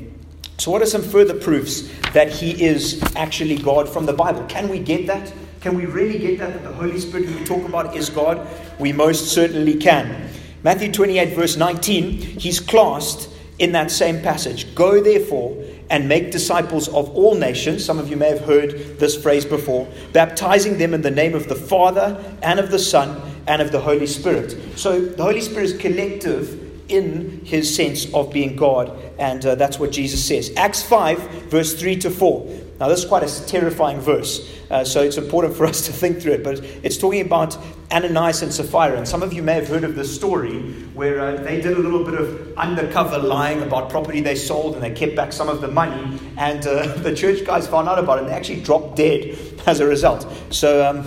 So, 0.59 0.71
what 0.71 0.83
are 0.83 0.87
some 0.87 1.03
further 1.03 1.35
proofs 1.35 1.91
that 2.13 2.31
he 2.31 2.63
is 2.63 3.03
actually 3.17 3.57
God 3.57 3.89
from 3.89 4.05
the 4.05 4.13
Bible? 4.13 4.45
Can 4.49 4.69
we 4.69 4.81
get 4.81 5.07
that? 5.07 5.33
Can 5.67 5.75
we 5.75 5.87
really 5.87 6.21
get 6.21 6.39
that, 6.39 6.53
that 6.53 6.63
the 6.63 6.73
Holy 6.73 6.97
Spirit 7.01 7.27
who 7.27 7.41
we 7.41 7.45
talk 7.45 7.69
about 7.69 7.97
is 7.97 8.09
God? 8.09 8.47
We 8.79 8.93
most 8.93 9.33
certainly 9.33 9.75
can. 9.75 10.31
Matthew 10.63 10.93
28, 10.93 11.35
verse 11.35 11.57
19, 11.57 12.13
he's 12.39 12.61
classed 12.61 13.29
in 13.59 13.73
that 13.73 13.91
same 13.91 14.23
passage. 14.23 14.73
Go 14.77 15.03
therefore 15.03 15.61
and 15.91 16.09
make 16.09 16.31
disciples 16.31 16.87
of 16.87 17.11
all 17.17 17.35
nations. 17.35 17.85
Some 17.85 17.99
of 17.99 18.09
you 18.09 18.15
may 18.15 18.29
have 18.29 18.43
heard 18.43 19.01
this 19.01 19.21
phrase 19.21 19.45
before, 19.45 19.89
baptizing 20.13 20.79
them 20.79 20.95
in 20.95 21.03
the 21.03 21.11
name 21.11 21.35
of 21.35 21.49
the 21.49 21.57
Father 21.57 22.25
and 22.43 22.61
of 22.61 22.71
the 22.71 22.79
Son 22.79 23.21
and 23.49 23.61
of 23.61 23.73
the 23.73 23.81
Holy 23.81 24.07
Spirit. 24.07 24.79
So 24.79 25.01
the 25.05 25.25
Holy 25.25 25.41
Spirit 25.41 25.65
is 25.65 25.77
collective 25.77 26.76
in 26.89 27.45
his 27.45 27.75
sense 27.75 28.13
of 28.15 28.33
being 28.33 28.57
God, 28.57 28.93
and 29.19 29.45
uh, 29.45 29.55
that's 29.55 29.79
what 29.79 29.93
Jesus 29.93 30.25
says. 30.25 30.53
Acts 30.57 30.83
5, 30.83 31.19
verse 31.51 31.75
3 31.75 31.97
to 31.97 32.11
4. 32.11 32.47
Now, 32.79 32.89
this 32.89 33.01
is 33.01 33.07
quite 33.07 33.23
a 33.23 33.47
terrifying 33.47 34.01
verse, 34.01 34.53
uh, 34.71 34.85
so 34.85 35.03
it's 35.03 35.17
important 35.17 35.57
for 35.57 35.65
us 35.73 35.87
to 35.87 35.93
think 35.93 36.21
through 36.21 36.33
it. 36.33 36.45
But 36.45 36.61
it's 36.83 36.99
talking 36.99 37.23
about 37.23 37.57
Ananias 37.91 38.43
and 38.43 38.53
Sapphira. 38.53 38.97
And 38.97 39.07
some 39.07 39.23
of 39.23 39.33
you 39.33 39.43
may 39.43 39.55
have 39.55 39.69
heard 39.69 39.85
of 39.85 39.95
this 39.95 40.15
story 40.15 40.61
where 40.95 41.21
uh, 41.21 41.43
they 41.43 41.61
did 41.61 41.77
a 41.77 41.81
little 41.81 42.05
bit 42.05 42.15
of 42.15 42.57
undercover 42.59 43.19
lying 43.19 43.63
about 43.63 43.91
property 43.91 44.21
they 44.21 44.35
sold 44.35 44.75
and 44.75 44.83
they 44.83 44.91
kept 44.91 45.15
back 45.15 45.33
some 45.33 45.49
of 45.49 45.61
the 45.61 45.69
money. 45.69 46.19
And 46.37 46.67
uh, 46.67 46.95
the 46.97 47.15
church 47.15 47.45
guys 47.45 47.67
found 47.67 47.89
out 47.89 47.99
about 47.99 48.19
it 48.19 48.23
and 48.23 48.31
they 48.31 48.35
actually 48.35 48.61
dropped 48.61 48.97
dead 48.97 49.39
as 49.67 49.81
a 49.81 49.87
result. 49.87 50.31
So, 50.51 50.87
um, 50.89 51.07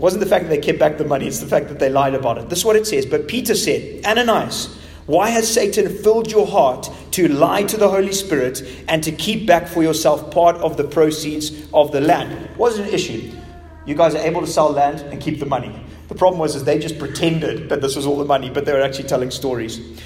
wasn't 0.00 0.24
the 0.24 0.28
fact 0.28 0.44
that 0.44 0.50
they 0.50 0.58
kept 0.58 0.78
back 0.78 0.96
the 0.96 1.04
money, 1.04 1.26
it's 1.26 1.40
the 1.40 1.46
fact 1.46 1.68
that 1.68 1.78
they 1.78 1.90
lied 1.90 2.14
about 2.14 2.38
it. 2.38 2.48
This 2.48 2.60
is 2.60 2.64
what 2.64 2.76
it 2.76 2.86
says. 2.86 3.04
But 3.04 3.28
Peter 3.28 3.54
said, 3.54 4.04
Ananias, 4.04 4.76
why 5.06 5.28
has 5.28 5.52
Satan 5.52 5.94
filled 5.98 6.30
your 6.30 6.46
heart 6.46 6.90
to 7.12 7.28
lie 7.28 7.64
to 7.64 7.76
the 7.76 7.88
Holy 7.88 8.12
Spirit 8.12 8.62
and 8.88 9.02
to 9.04 9.12
keep 9.12 9.46
back 9.46 9.66
for 9.66 9.82
yourself 9.82 10.30
part 10.30 10.56
of 10.56 10.76
the 10.76 10.84
proceeds 10.84 11.68
of 11.74 11.92
the 11.92 12.00
land? 12.00 12.32
It 12.32 12.56
wasn't 12.56 12.88
an 12.88 12.94
issue. 12.94 13.32
You 13.84 13.94
guys 13.94 14.14
are 14.14 14.24
able 14.24 14.40
to 14.40 14.46
sell 14.46 14.70
land 14.70 15.00
and 15.00 15.20
keep 15.20 15.38
the 15.38 15.46
money. 15.46 15.84
The 16.08 16.14
problem 16.14 16.40
was 16.40 16.56
is 16.56 16.64
they 16.64 16.78
just 16.78 16.98
pretended 16.98 17.68
that 17.68 17.80
this 17.80 17.94
was 17.94 18.06
all 18.06 18.16
the 18.16 18.24
money, 18.24 18.50
but 18.50 18.64
they 18.64 18.72
were 18.72 18.82
actually 18.82 19.08
telling 19.08 19.30
stories. 19.30 20.00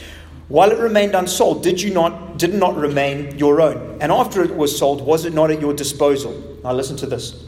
While 0.48 0.70
it 0.70 0.78
remained 0.78 1.14
unsold, 1.14 1.62
did 1.62 1.80
you 1.80 1.92
not 1.94 2.38
did 2.38 2.52
not 2.52 2.76
remain 2.76 3.38
your 3.38 3.60
own? 3.60 3.98
And 4.00 4.10
after 4.12 4.42
it 4.42 4.54
was 4.56 4.76
sold, 4.76 5.00
was 5.00 5.24
it 5.24 5.32
not 5.32 5.50
at 5.50 5.60
your 5.60 5.72
disposal? 5.72 6.58
Now 6.64 6.72
listen 6.72 6.96
to 6.98 7.06
this. 7.06 7.44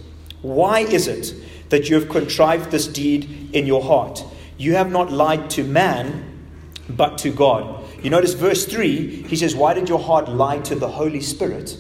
Why 0.46 0.78
is 0.78 1.08
it 1.08 1.34
that 1.70 1.88
you 1.88 1.96
have 1.96 2.08
contrived 2.08 2.70
this 2.70 2.86
deed 2.86 3.50
in 3.52 3.66
your 3.66 3.82
heart? 3.82 4.24
You 4.56 4.74
have 4.76 4.92
not 4.92 5.10
lied 5.10 5.50
to 5.50 5.64
man, 5.64 6.46
but 6.88 7.18
to 7.18 7.32
God. 7.32 7.84
You 8.00 8.10
notice 8.10 8.34
verse 8.34 8.64
3, 8.64 9.24
he 9.24 9.34
says, 9.34 9.56
Why 9.56 9.74
did 9.74 9.88
your 9.88 9.98
heart 9.98 10.28
lie 10.28 10.60
to 10.60 10.76
the 10.76 10.86
Holy 10.86 11.20
Spirit? 11.20 11.76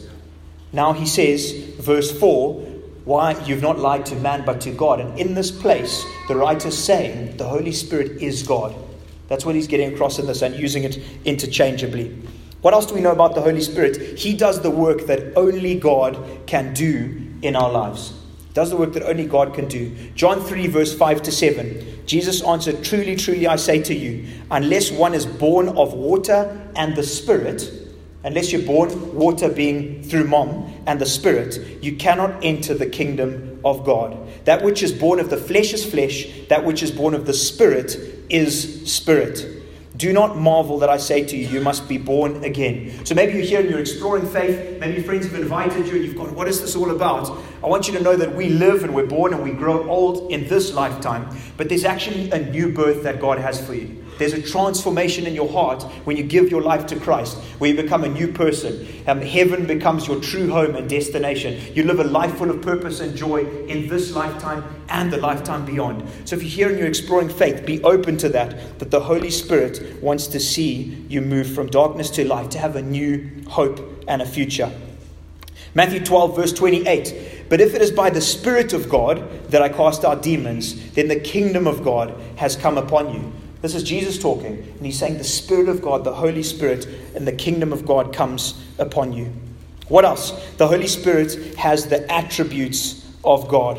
Now 0.72 0.92
he 0.92 1.06
says, 1.06 1.52
verse 1.78 2.10
4, 2.18 2.54
Why 3.04 3.40
you've 3.44 3.62
not 3.62 3.78
lied 3.78 4.04
to 4.06 4.16
man, 4.16 4.44
but 4.44 4.60
to 4.62 4.72
God. 4.72 4.98
And 4.98 5.16
in 5.16 5.34
this 5.34 5.52
place, 5.52 6.04
the 6.26 6.34
writer's 6.34 6.76
saying, 6.76 7.36
The 7.36 7.46
Holy 7.46 7.70
Spirit 7.70 8.20
is 8.20 8.42
God. 8.42 8.74
That's 9.28 9.46
what 9.46 9.54
he's 9.54 9.68
getting 9.68 9.94
across 9.94 10.18
in 10.18 10.26
this 10.26 10.42
and 10.42 10.56
using 10.56 10.82
it 10.82 10.98
interchangeably. 11.24 12.20
What 12.62 12.74
else 12.74 12.86
do 12.86 12.96
we 12.96 13.00
know 13.00 13.12
about 13.12 13.36
the 13.36 13.42
Holy 13.42 13.60
Spirit? 13.60 14.18
He 14.18 14.34
does 14.34 14.60
the 14.60 14.72
work 14.72 15.06
that 15.06 15.36
only 15.36 15.78
God 15.78 16.18
can 16.48 16.74
do 16.74 17.32
in 17.42 17.54
our 17.54 17.70
lives 17.70 18.12
does 18.56 18.70
the 18.70 18.76
work 18.78 18.94
that 18.94 19.02
only 19.02 19.26
God 19.26 19.52
can 19.52 19.68
do. 19.68 19.94
John 20.14 20.40
3, 20.40 20.66
verse 20.68 20.96
5 20.96 21.24
to 21.24 21.30
7. 21.30 22.06
Jesus 22.06 22.42
answered, 22.42 22.82
Truly, 22.82 23.14
truly, 23.14 23.46
I 23.46 23.56
say 23.56 23.82
to 23.82 23.94
you, 23.94 24.26
unless 24.50 24.90
one 24.90 25.12
is 25.12 25.26
born 25.26 25.68
of 25.68 25.92
water 25.92 26.58
and 26.74 26.96
the 26.96 27.02
Spirit, 27.02 27.70
unless 28.24 28.52
you're 28.52 28.62
born, 28.62 29.14
water 29.14 29.50
being 29.50 30.02
through 30.02 30.24
mom 30.24 30.72
and 30.86 30.98
the 30.98 31.04
Spirit, 31.04 31.82
you 31.82 31.96
cannot 31.96 32.42
enter 32.42 32.72
the 32.72 32.86
kingdom 32.86 33.60
of 33.62 33.84
God. 33.84 34.16
That 34.46 34.64
which 34.64 34.82
is 34.82 34.90
born 34.90 35.20
of 35.20 35.28
the 35.28 35.36
flesh 35.36 35.74
is 35.74 35.84
flesh, 35.84 36.26
that 36.48 36.64
which 36.64 36.82
is 36.82 36.90
born 36.90 37.12
of 37.12 37.26
the 37.26 37.34
Spirit 37.34 37.94
is 38.30 38.90
spirit. 38.90 39.55
Do 39.96 40.12
not 40.12 40.36
marvel 40.36 40.78
that 40.80 40.90
I 40.90 40.98
say 40.98 41.24
to 41.24 41.36
you, 41.36 41.48
you 41.48 41.60
must 41.60 41.88
be 41.88 41.96
born 41.96 42.44
again. 42.44 43.04
So 43.06 43.14
maybe 43.14 43.32
you're 43.32 43.42
here 43.42 43.60
and 43.60 43.70
you're 43.70 43.78
exploring 43.78 44.26
faith. 44.26 44.78
Maybe 44.78 45.02
friends 45.02 45.26
have 45.26 45.34
invited 45.34 45.86
you 45.86 45.94
and 45.96 46.04
you've 46.04 46.16
gone, 46.16 46.34
What 46.34 46.48
is 46.48 46.60
this 46.60 46.76
all 46.76 46.90
about? 46.90 47.30
I 47.62 47.66
want 47.66 47.88
you 47.88 47.94
to 47.94 48.02
know 48.02 48.16
that 48.16 48.34
we 48.34 48.50
live 48.50 48.84
and 48.84 48.94
we're 48.94 49.06
born 49.06 49.32
and 49.32 49.42
we 49.42 49.52
grow 49.52 49.88
old 49.88 50.30
in 50.30 50.48
this 50.48 50.74
lifetime. 50.74 51.34
But 51.56 51.68
there's 51.68 51.84
actually 51.84 52.30
a 52.30 52.50
new 52.50 52.72
birth 52.72 53.04
that 53.04 53.20
God 53.20 53.38
has 53.38 53.64
for 53.64 53.74
you. 53.74 54.05
There's 54.18 54.32
a 54.32 54.42
transformation 54.42 55.26
in 55.26 55.34
your 55.34 55.48
heart 55.48 55.82
when 56.04 56.16
you 56.16 56.22
give 56.22 56.50
your 56.50 56.62
life 56.62 56.86
to 56.86 56.96
Christ, 56.98 57.36
where 57.58 57.70
you 57.70 57.80
become 57.80 58.04
a 58.04 58.08
new 58.08 58.32
person. 58.32 58.86
Um, 59.06 59.20
heaven 59.20 59.66
becomes 59.66 60.06
your 60.06 60.20
true 60.20 60.50
home 60.50 60.74
and 60.74 60.88
destination. 60.88 61.74
You 61.74 61.84
live 61.84 62.00
a 62.00 62.04
life 62.04 62.36
full 62.36 62.50
of 62.50 62.62
purpose 62.62 63.00
and 63.00 63.16
joy 63.16 63.44
in 63.66 63.88
this 63.88 64.14
lifetime 64.14 64.64
and 64.88 65.12
the 65.12 65.18
lifetime 65.18 65.64
beyond. 65.64 66.08
So 66.24 66.36
if 66.36 66.42
you're 66.42 66.50
here 66.50 66.68
and 66.70 66.78
you're 66.78 66.88
exploring 66.88 67.28
faith, 67.28 67.66
be 67.66 67.82
open 67.82 68.16
to 68.18 68.28
that, 68.30 68.78
that 68.78 68.90
the 68.90 69.00
Holy 69.00 69.30
Spirit 69.30 70.02
wants 70.02 70.26
to 70.28 70.40
see 70.40 71.04
you 71.08 71.20
move 71.20 71.52
from 71.54 71.66
darkness 71.68 72.10
to 72.10 72.26
light, 72.26 72.50
to 72.52 72.58
have 72.58 72.76
a 72.76 72.82
new 72.82 73.44
hope 73.48 74.04
and 74.08 74.22
a 74.22 74.26
future. 74.26 74.72
Matthew 75.74 76.00
12, 76.00 76.36
verse 76.36 76.52
28. 76.54 77.48
But 77.50 77.60
if 77.60 77.74
it 77.74 77.82
is 77.82 77.90
by 77.90 78.08
the 78.08 78.20
Spirit 78.22 78.72
of 78.72 78.88
God 78.88 79.50
that 79.50 79.60
I 79.60 79.68
cast 79.68 80.04
out 80.04 80.22
demons, 80.22 80.92
then 80.92 81.08
the 81.08 81.20
kingdom 81.20 81.66
of 81.66 81.84
God 81.84 82.18
has 82.36 82.56
come 82.56 82.78
upon 82.78 83.12
you. 83.12 83.32
This 83.62 83.74
is 83.74 83.82
Jesus 83.82 84.18
talking, 84.18 84.58
and 84.58 84.86
he's 84.86 84.98
saying, 84.98 85.18
The 85.18 85.24
Spirit 85.24 85.68
of 85.68 85.82
God, 85.82 86.04
the 86.04 86.14
Holy 86.14 86.42
Spirit, 86.42 86.86
and 87.14 87.26
the 87.26 87.32
kingdom 87.32 87.72
of 87.72 87.86
God 87.86 88.14
comes 88.14 88.62
upon 88.78 89.12
you. 89.12 89.32
What 89.88 90.04
else? 90.04 90.32
The 90.56 90.68
Holy 90.68 90.86
Spirit 90.86 91.54
has 91.56 91.86
the 91.86 92.10
attributes 92.12 93.08
of 93.24 93.48
God. 93.48 93.78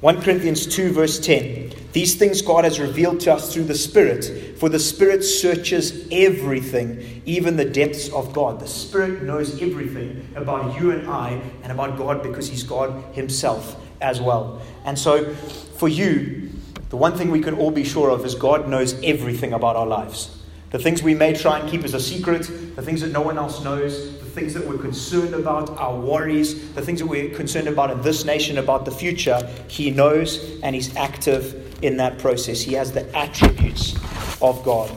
1 0.00 0.22
Corinthians 0.22 0.66
2, 0.66 0.92
verse 0.92 1.18
10. 1.18 1.72
These 1.92 2.14
things 2.14 2.40
God 2.40 2.64
has 2.64 2.78
revealed 2.78 3.20
to 3.20 3.32
us 3.34 3.52
through 3.52 3.64
the 3.64 3.74
Spirit, 3.74 4.58
for 4.58 4.68
the 4.68 4.78
Spirit 4.78 5.24
searches 5.24 6.06
everything, 6.12 7.22
even 7.26 7.56
the 7.56 7.64
depths 7.64 8.08
of 8.10 8.32
God. 8.32 8.60
The 8.60 8.68
Spirit 8.68 9.22
knows 9.22 9.60
everything 9.60 10.26
about 10.36 10.80
you 10.80 10.92
and 10.92 11.08
I 11.10 11.40
and 11.62 11.72
about 11.72 11.98
God 11.98 12.22
because 12.22 12.48
He's 12.48 12.62
God 12.62 12.92
Himself 13.12 13.76
as 14.00 14.20
well. 14.20 14.62
And 14.84 14.98
so, 14.98 15.34
for 15.34 15.88
you, 15.88 16.49
the 16.90 16.96
one 16.96 17.16
thing 17.16 17.30
we 17.30 17.40
can 17.40 17.54
all 17.54 17.70
be 17.70 17.84
sure 17.84 18.10
of 18.10 18.24
is 18.24 18.34
God 18.34 18.68
knows 18.68 19.00
everything 19.02 19.52
about 19.52 19.76
our 19.76 19.86
lives. 19.86 20.36
The 20.70 20.78
things 20.78 21.02
we 21.02 21.14
may 21.14 21.32
try 21.34 21.58
and 21.58 21.68
keep 21.68 21.84
as 21.84 21.94
a 21.94 22.00
secret, 22.00 22.42
the 22.76 22.82
things 22.82 23.00
that 23.00 23.10
no 23.12 23.22
one 23.22 23.38
else 23.38 23.62
knows, 23.62 24.18
the 24.18 24.24
things 24.24 24.54
that 24.54 24.66
we're 24.66 24.78
concerned 24.78 25.34
about, 25.34 25.70
our 25.78 25.98
worries, 25.98 26.72
the 26.74 26.82
things 26.82 26.98
that 26.98 27.06
we're 27.06 27.34
concerned 27.34 27.68
about 27.68 27.90
in 27.90 28.02
this 28.02 28.24
nation, 28.24 28.58
about 28.58 28.84
the 28.84 28.90
future, 28.90 29.40
He 29.68 29.90
knows 29.90 30.60
and 30.62 30.74
He's 30.74 30.94
active 30.96 31.78
in 31.82 31.96
that 31.96 32.18
process. 32.18 32.60
He 32.60 32.74
has 32.74 32.92
the 32.92 33.16
attributes 33.16 33.94
of 34.42 34.62
God. 34.64 34.90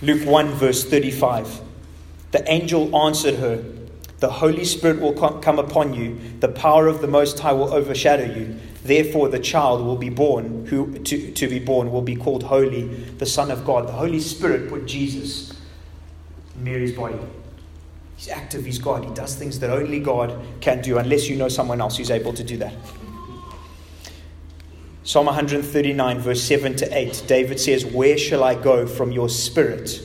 Luke 0.00 0.26
1, 0.26 0.48
verse 0.52 0.84
35. 0.84 1.60
The 2.30 2.50
angel 2.50 2.94
answered 2.94 3.36
her, 3.36 3.64
The 4.18 4.30
Holy 4.30 4.64
Spirit 4.64 5.00
will 5.00 5.14
come 5.14 5.58
upon 5.58 5.94
you, 5.94 6.18
the 6.40 6.48
power 6.48 6.86
of 6.86 7.00
the 7.00 7.08
Most 7.08 7.38
High 7.40 7.52
will 7.52 7.72
overshadow 7.72 8.24
you. 8.24 8.58
Therefore, 8.84 9.28
the 9.28 9.38
child 9.38 9.84
will 9.84 9.96
be 9.96 10.08
born, 10.08 10.66
who 10.66 10.98
to, 11.00 11.32
to 11.32 11.48
be 11.48 11.58
born 11.58 11.90
will 11.90 12.02
be 12.02 12.16
called 12.16 12.44
holy, 12.44 12.86
the 12.86 13.26
Son 13.26 13.50
of 13.50 13.64
God. 13.64 13.88
The 13.88 13.92
Holy 13.92 14.20
Spirit 14.20 14.68
put 14.68 14.86
Jesus 14.86 15.52
in 16.54 16.64
Mary's 16.64 16.92
body. 16.92 17.18
He's 18.16 18.28
active, 18.28 18.64
he's 18.64 18.78
God. 18.78 19.04
He 19.04 19.14
does 19.14 19.34
things 19.34 19.60
that 19.60 19.70
only 19.70 20.00
God 20.00 20.38
can 20.60 20.80
do, 20.80 20.98
unless 20.98 21.28
you 21.28 21.36
know 21.36 21.48
someone 21.48 21.80
else 21.80 21.96
who's 21.96 22.10
able 22.10 22.32
to 22.32 22.44
do 22.44 22.56
that. 22.58 22.74
Psalm 25.04 25.26
139, 25.26 26.18
verse 26.18 26.42
7 26.42 26.76
to 26.76 26.98
8, 26.98 27.24
David 27.26 27.58
says, 27.58 27.86
Where 27.86 28.18
shall 28.18 28.44
I 28.44 28.54
go 28.54 28.86
from 28.86 29.10
your 29.10 29.28
spirit? 29.28 30.02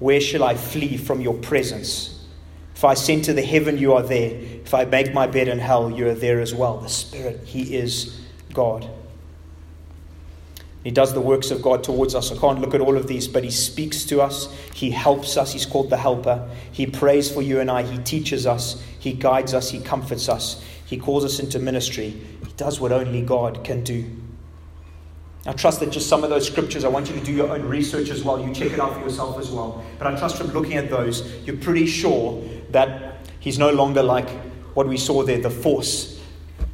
Where 0.00 0.20
shall 0.20 0.42
I 0.42 0.54
flee 0.54 0.96
from 0.96 1.20
your 1.20 1.34
presence? 1.34 2.19
If 2.80 2.84
I 2.86 2.92
ascend 2.94 3.24
to 3.24 3.34
the 3.34 3.42
heaven, 3.42 3.76
you 3.76 3.92
are 3.92 4.02
there. 4.02 4.30
If 4.30 4.72
I 4.72 4.86
make 4.86 5.12
my 5.12 5.26
bed 5.26 5.48
in 5.48 5.58
hell, 5.58 5.90
you 5.90 6.08
are 6.08 6.14
there 6.14 6.40
as 6.40 6.54
well. 6.54 6.78
The 6.78 6.88
Spirit, 6.88 7.42
He 7.44 7.76
is 7.76 8.18
God. 8.54 8.88
He 10.82 10.90
does 10.90 11.12
the 11.12 11.20
works 11.20 11.50
of 11.50 11.60
God 11.60 11.84
towards 11.84 12.14
us. 12.14 12.32
I 12.32 12.38
can't 12.38 12.58
look 12.58 12.72
at 12.72 12.80
all 12.80 12.96
of 12.96 13.06
these, 13.06 13.28
but 13.28 13.44
He 13.44 13.50
speaks 13.50 14.04
to 14.04 14.22
us. 14.22 14.50
He 14.72 14.90
helps 14.90 15.36
us. 15.36 15.52
He's 15.52 15.66
called 15.66 15.90
the 15.90 15.98
Helper. 15.98 16.48
He 16.72 16.86
prays 16.86 17.30
for 17.30 17.42
you 17.42 17.60
and 17.60 17.70
I. 17.70 17.82
He 17.82 17.98
teaches 17.98 18.46
us. 18.46 18.82
He 18.98 19.12
guides 19.12 19.52
us. 19.52 19.70
He 19.70 19.80
comforts 19.80 20.30
us. 20.30 20.64
He 20.86 20.96
calls 20.96 21.22
us 21.22 21.38
into 21.38 21.58
ministry. 21.58 22.18
He 22.46 22.52
does 22.56 22.80
what 22.80 22.92
only 22.92 23.20
God 23.20 23.62
can 23.62 23.84
do. 23.84 24.10
I 25.44 25.52
trust 25.52 25.80
that 25.80 25.90
just 25.90 26.08
some 26.08 26.24
of 26.24 26.30
those 26.30 26.46
scriptures, 26.46 26.84
I 26.84 26.88
want 26.88 27.10
you 27.10 27.18
to 27.18 27.24
do 27.26 27.32
your 27.32 27.50
own 27.50 27.62
research 27.62 28.08
as 28.08 28.24
well. 28.24 28.40
You 28.40 28.54
check 28.54 28.72
it 28.72 28.80
out 28.80 28.94
for 28.94 29.00
yourself 29.00 29.38
as 29.38 29.50
well. 29.50 29.84
But 29.98 30.06
I 30.06 30.18
trust 30.18 30.38
from 30.38 30.46
looking 30.48 30.78
at 30.78 30.88
those, 30.88 31.30
you're 31.44 31.58
pretty 31.58 31.84
sure 31.84 32.42
that 32.72 33.16
he's 33.40 33.58
no 33.58 33.70
longer 33.70 34.02
like 34.02 34.28
what 34.74 34.86
we 34.86 34.96
saw 34.96 35.22
there, 35.22 35.38
the 35.38 35.50
force 35.50 36.20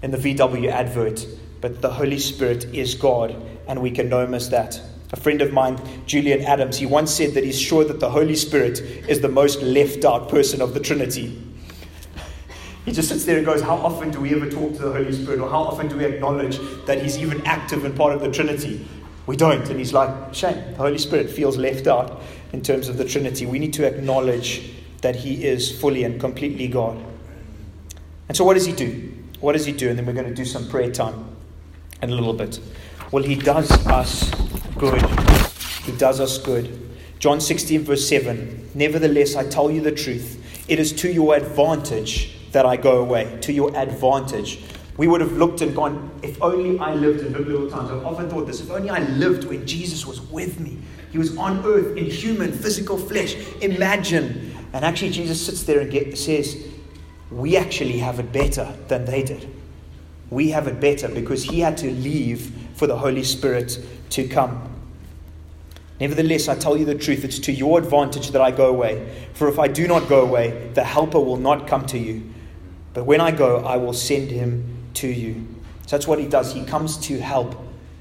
in 0.03 0.11
the 0.11 0.19
VW 0.19 0.71
advert, 0.71 1.27
but 1.61 1.81
the 1.81 1.91
Holy 1.91 2.19
Spirit 2.19 2.65
is 2.67 2.95
God, 2.95 3.35
and 3.67 3.81
we 3.81 3.91
can 3.91 4.09
know 4.09 4.23
him 4.23 4.35
as 4.35 4.51
that. 4.51 4.81
A 5.13 5.17
friend 5.17 5.41
of 5.41 5.53
mine, 5.53 5.79
Julian 6.07 6.43
Adams, 6.43 6.77
he 6.77 6.87
once 6.87 7.13
said 7.13 7.35
that 7.35 7.45
he's 7.45 7.61
sure 7.61 7.85
that 7.85 8.01
the 8.01 8.11
Holy 8.11 8.35
Spirit 8.35 8.81
is 9.09 9.21
the 9.21 9.29
most 9.29 9.63
left 9.63 10.05
out 10.05 10.29
person 10.29 10.61
of 10.61 10.75
the 10.75 10.81
Trinity. 10.81 11.43
He 12.85 12.93
just 12.93 13.09
sits 13.09 13.25
there 13.25 13.37
and 13.37 13.47
goes, 13.47 13.63
How 13.63 13.77
often 13.77 14.11
do 14.11 14.21
we 14.21 14.35
ever 14.35 14.49
talk 14.49 14.73
to 14.75 14.79
the 14.79 14.93
Holy 14.93 15.13
Spirit? 15.13 15.41
Or 15.41 15.49
how 15.49 15.63
often 15.63 15.89
do 15.89 15.97
we 15.97 16.05
acknowledge 16.05 16.59
that 16.87 17.03
He's 17.03 17.19
even 17.19 17.45
active 17.47 17.85
and 17.85 17.97
part 17.97 18.15
of 18.15 18.21
the 18.21 18.31
Trinity? 18.31 18.87
We 19.27 19.37
don't. 19.37 19.69
And 19.69 19.79
he's 19.79 19.93
like, 19.93 20.33
Shame. 20.33 20.73
The 20.73 20.79
Holy 20.79 20.99
Spirit 20.99 21.29
feels 21.29 21.57
left 21.57 21.89
out 21.89 22.23
in 22.53 22.63
terms 22.63 22.89
of 22.89 22.97
the 22.97 23.05
Trinity. 23.05 23.45
We 23.45 23.59
need 23.59 23.73
to 23.75 23.87
acknowledge 23.87 24.76
that 25.07 25.15
He 25.15 25.45
is 25.45 25.71
fully 25.71 26.03
and 26.03 26.19
completely 26.19 26.67
God. 26.67 26.99
And 28.27 28.37
so, 28.37 28.45
what 28.45 28.55
does 28.55 28.67
He 28.67 28.73
do? 28.73 29.13
What 29.39 29.53
does 29.53 29.65
He 29.65 29.71
do? 29.71 29.89
And 29.89 29.97
then 29.97 30.05
we're 30.05 30.15
going 30.15 30.27
to 30.29 30.35
do 30.35 30.45
some 30.45 30.69
prayer 30.69 30.91
time 30.91 31.37
in 32.03 32.11
a 32.11 32.13
little 32.13 32.33
bit. 32.33 32.59
Well, 33.13 33.23
He 33.23 33.37
does 33.37 33.71
us 33.87 34.29
good. 34.77 35.01
He 35.85 35.93
does 35.93 36.19
us 36.19 36.39
good. 36.39 36.91
John 37.21 37.41
16, 37.41 37.85
verse 37.85 38.09
7 38.09 38.71
Nevertheless, 38.75 39.37
I 39.37 39.49
tell 39.49 39.71
you 39.71 39.81
the 39.81 39.93
truth, 39.93 40.43
it 40.67 40.81
is 40.81 40.93
to 40.95 41.13
your 41.13 41.37
advantage 41.37 42.37
that 42.51 42.67
I 42.67 42.77
go 42.77 42.99
away, 42.99 43.39
to 43.43 43.53
your 43.53 43.77
advantage. 43.77 44.65
We 44.97 45.07
would 45.07 45.21
have 45.21 45.35
looked 45.35 45.61
and 45.61 45.73
gone, 45.73 46.11
if 46.25 46.43
only 46.43 46.81
I 46.81 46.95
lived 46.95 47.21
in 47.21 47.33
biblical 47.33 47.71
times. 47.71 47.93
I've 47.93 48.05
often 48.05 48.29
thought 48.29 48.49
this, 48.49 48.61
if 48.61 48.73
only 48.73 48.91
I 48.91 49.07
lived 49.11 49.45
when 49.45 49.65
Jesus 49.69 50.05
was 50.05 50.21
with 50.21 50.59
me. 50.59 50.79
He 51.13 51.19
was 51.19 51.39
on 51.39 51.65
earth 51.65 51.97
in 51.97 52.07
human, 52.07 52.51
physical 52.51 52.99
flesh. 52.99 53.37
Imagine. 53.61 54.56
And 54.77 54.85
actually, 54.85 55.11
Jesus 55.11 55.47
sits 55.47 55.63
there 55.63 55.81
and 55.81 55.91
get, 55.91 56.19
says, 56.19 56.63
We 57.31 57.57
actually 57.57 57.97
have 57.97 58.21
it 58.21 58.31
better 58.31 58.77
than 58.89 59.07
they 59.07 59.23
did. 59.23 59.49
We 60.29 60.51
have 60.51 60.69
it 60.69 60.81
better 60.81 61.09
because 61.09 61.45
he 61.45 61.61
had 61.61 61.79
to 61.79 61.91
leave 61.91 62.53
for 62.75 62.87
the 62.87 62.99
Holy 62.99 63.25
Spirit 63.25 63.79
to 64.11 64.29
come. 64.29 64.71
Nevertheless, 65.99 66.49
I 66.49 66.57
tell 66.57 66.77
you 66.77 66.85
the 66.85 66.95
truth, 66.95 67.25
it's 67.25 67.39
to 67.39 67.53
your 67.53 67.79
advantage 67.79 68.33
that 68.33 68.43
I 68.43 68.51
go 68.51 68.69
away. 68.69 69.29
For 69.33 69.49
if 69.49 69.59
I 69.59 69.67
do 69.67 69.89
not 69.89 70.11
go 70.11 70.21
away, 70.21 70.71
the 70.75 70.85
Helper 70.85 71.21
will 71.21 71.39
not 71.39 71.67
come 71.67 71.87
to 71.87 71.99
you. 71.99 72.31
But 72.93 73.07
when 73.07 73.23
I 73.23 73.31
go, 73.31 73.65
I 73.65 73.79
will 73.79 73.95
send 73.95 74.31
him 74.31 74.77
to 74.95 75.09
you. 75.09 75.47
So 75.87 75.97
that's 75.97 76.07
what 76.07 76.19
he 76.19 76.27
does. 76.27 76.53
He 76.53 76.67
comes 76.67 76.99
to 77.07 77.19
help. 77.19 77.57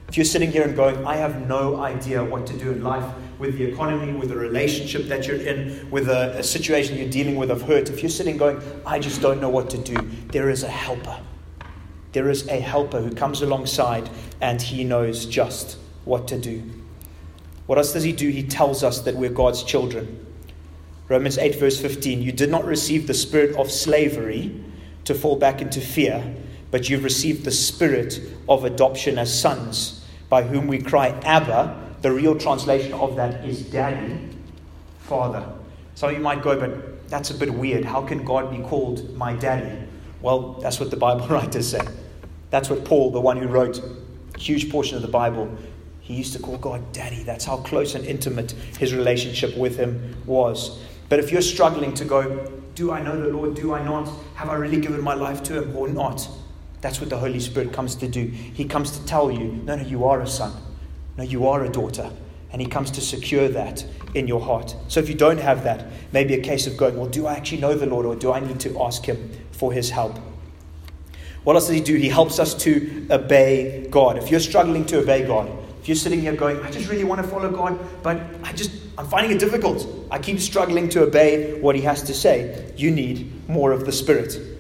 If 0.10 0.18
you're 0.18 0.26
sitting 0.26 0.52
here 0.52 0.64
and 0.64 0.76
going, 0.76 1.08
I 1.08 1.16
have 1.16 1.48
no 1.48 1.78
idea 1.78 2.22
what 2.22 2.46
to 2.48 2.54
do 2.58 2.74
in 2.74 2.84
life 2.84 3.10
with 3.40 3.58
the 3.58 3.66
economy, 3.66 4.14
with 4.14 4.30
the 4.30 4.36
relationship 4.36 5.06
that 5.08 5.28
you're 5.28 5.38
in, 5.38 5.90
with 5.92 6.10
a, 6.10 6.38
a 6.38 6.44
situation 6.44 6.98
you're 6.98 7.10
dealing 7.10 7.36
with 7.36 7.52
of 7.52 7.62
hurt, 7.62 7.90
if 7.90 8.02
you're 8.02 8.10
sitting 8.10 8.38
going, 8.38 8.62
I 8.86 9.00
just 9.00 9.22
don't 9.22 9.42
know 9.42 9.50
what 9.50 9.70
to 9.72 9.78
do, 9.78 9.96
there 10.32 10.50
is 10.50 10.64
a 10.64 10.70
helper. 10.70 11.20
There 12.14 12.30
is 12.30 12.48
a 12.48 12.60
helper 12.60 13.02
who 13.02 13.14
comes 13.14 13.42
alongside 13.42 14.10
and 14.40 14.62
he 14.62 14.84
knows 14.84 15.26
just 15.26 15.78
what 16.06 16.28
to 16.30 16.40
do. 16.40 16.64
What 17.66 17.78
else 17.78 17.94
does 17.94 18.04
he 18.04 18.14
do? 18.14 18.30
He 18.30 18.44
tells 18.44 18.84
us 18.84 19.02
that 19.02 19.16
we're 19.16 19.30
God's 19.30 19.64
children. 19.64 20.26
Romans 21.08 21.38
8, 21.38 21.60
verse 21.60 21.80
15 21.80 22.22
You 22.22 22.32
did 22.32 22.50
not 22.50 22.66
receive 22.66 23.08
the 23.08 23.14
spirit 23.14 23.56
of 23.58 23.72
slavery 23.72 24.64
to 25.06 25.14
fall 25.14 25.36
back 25.36 25.62
into 25.62 25.82
fear, 25.82 26.36
but 26.72 26.90
you've 26.90 27.04
received 27.04 27.44
the 27.44 27.52
spirit 27.52 28.20
of 28.50 28.66
adoption 28.66 29.18
as 29.18 29.38
sons, 29.38 30.06
by 30.30 30.44
whom 30.44 30.68
we 30.68 30.80
cry, 30.80 31.10
Abba. 31.24 31.84
The 32.06 32.12
real 32.12 32.38
translation 32.38 32.94
of 32.94 33.16
that 33.16 33.44
is 33.44 33.64
Daddy, 33.64 34.16
Father. 35.00 35.44
Some 35.96 36.12
of 36.12 36.16
you 36.16 36.22
might 36.22 36.44
go, 36.44 36.56
but 36.56 37.10
that's 37.10 37.32
a 37.32 37.34
bit 37.34 37.52
weird. 37.52 37.84
How 37.84 38.04
can 38.04 38.24
God 38.24 38.52
be 38.52 38.60
called 38.60 39.18
my 39.18 39.34
daddy? 39.34 39.76
Well, 40.22 40.54
that's 40.62 40.80
what 40.80 40.92
the 40.92 40.98
Bible 40.98 41.28
writers 41.30 41.68
say. 41.68 41.82
That's 42.52 42.70
what 42.70 42.86
Paul, 42.86 43.10
the 43.10 43.20
one 43.20 43.38
who 43.38 43.48
wrote 43.48 43.82
a 44.36 44.40
huge 44.40 44.70
portion 44.70 44.98
of 44.98 45.02
the 45.02 45.08
Bible, 45.08 45.50
he 46.00 46.14
used 46.14 46.34
to 46.34 46.40
call 46.40 46.60
God 46.60 46.94
daddy. 46.94 47.24
That's 47.24 47.44
how 47.44 47.58
close 47.58 47.96
and 47.96 48.06
intimate 48.06 48.52
his 48.78 48.94
relationship 48.94 49.58
with 49.58 49.76
him 49.76 50.16
was. 50.28 50.80
But 51.10 51.18
if 51.18 51.32
you're 51.32 51.42
struggling 51.42 51.96
to 51.96 52.06
go, 52.06 52.52
do 52.76 52.92
I 52.92 53.02
know 53.02 53.20
the 53.20 53.30
Lord? 53.30 53.56
Do 53.56 53.74
I 53.74 53.84
not? 53.84 54.08
Have 54.36 54.50
I 54.50 54.54
really 54.54 54.80
given 54.80 55.02
my 55.02 55.16
life 55.16 55.42
to 55.46 55.64
Him 55.64 55.76
or 55.76 55.88
not? 55.88 56.30
That's 56.82 57.00
what 57.00 57.10
the 57.10 57.18
Holy 57.18 57.40
Spirit 57.40 57.74
comes 57.74 57.96
to 57.96 58.08
do. 58.08 58.26
He 58.28 58.66
comes 58.66 58.92
to 58.92 59.04
tell 59.08 59.32
you, 59.32 59.54
no, 59.64 59.76
no, 59.76 59.84
you 59.84 60.06
are 60.06 60.22
a 60.22 60.28
son. 60.28 60.54
No, 61.18 61.24
you 61.24 61.48
are 61.48 61.64
a 61.64 61.70
daughter. 61.70 62.12
And 62.52 62.62
He 62.62 62.68
comes 62.68 62.92
to 62.92 63.02
secure 63.02 63.48
that 63.50 63.86
in 64.14 64.28
your 64.28 64.40
heart. 64.40 64.76
So 64.88 65.00
if 65.00 65.10
you 65.10 65.16
don't 65.16 65.40
have 65.40 65.64
that, 65.64 65.86
maybe 66.12 66.34
a 66.34 66.42
case 66.42 66.68
of 66.68 66.78
going, 66.78 66.96
well, 66.98 67.08
do 67.08 67.28
I 67.28 67.34
actually 67.34 67.62
know 67.62 67.74
the 67.74 67.86
Lord 67.86 68.06
or 68.06 68.16
do 68.16 68.32
I 68.32 68.40
need 68.40 68.60
to 68.62 68.82
ask 68.82 69.06
Him 69.06 69.32
for 69.52 69.74
His 69.74 69.90
help? 69.90 70.18
What 71.44 71.56
else 71.56 71.68
does 71.68 71.76
He 71.76 71.82
do? 71.82 71.96
He 71.96 72.10
helps 72.10 72.40
us 72.40 72.54
to 72.64 73.08
obey 73.12 73.88
God. 73.90 74.18
If 74.18 74.32
you're 74.32 74.40
struggling 74.40 74.86
to 74.88 75.00
obey 75.00 75.28
God, 75.28 75.52
if 75.82 75.90
you're 75.90 75.96
sitting 75.96 76.22
here 76.22 76.34
going, 76.34 76.60
I 76.62 76.72
just 76.72 76.90
really 76.90 77.04
want 77.04 77.22
to 77.22 77.28
follow 77.28 77.52
God, 77.52 77.78
but 78.02 78.20
I 78.44 78.54
just, 78.54 78.72
I'm 78.98 79.06
finding 79.06 79.32
it 79.32 79.40
difficult. 79.40 79.88
I 80.10 80.18
keep 80.18 80.40
struggling 80.40 80.90
to 80.90 81.04
obey 81.04 81.60
what 81.60 81.76
He 81.76 81.82
has 81.82 82.02
to 82.04 82.14
say. 82.14 82.74
You 82.76 82.90
need 82.90 83.48
more 83.48 83.72
of 83.72 83.86
the 83.86 83.92
Spirit. 83.92 84.55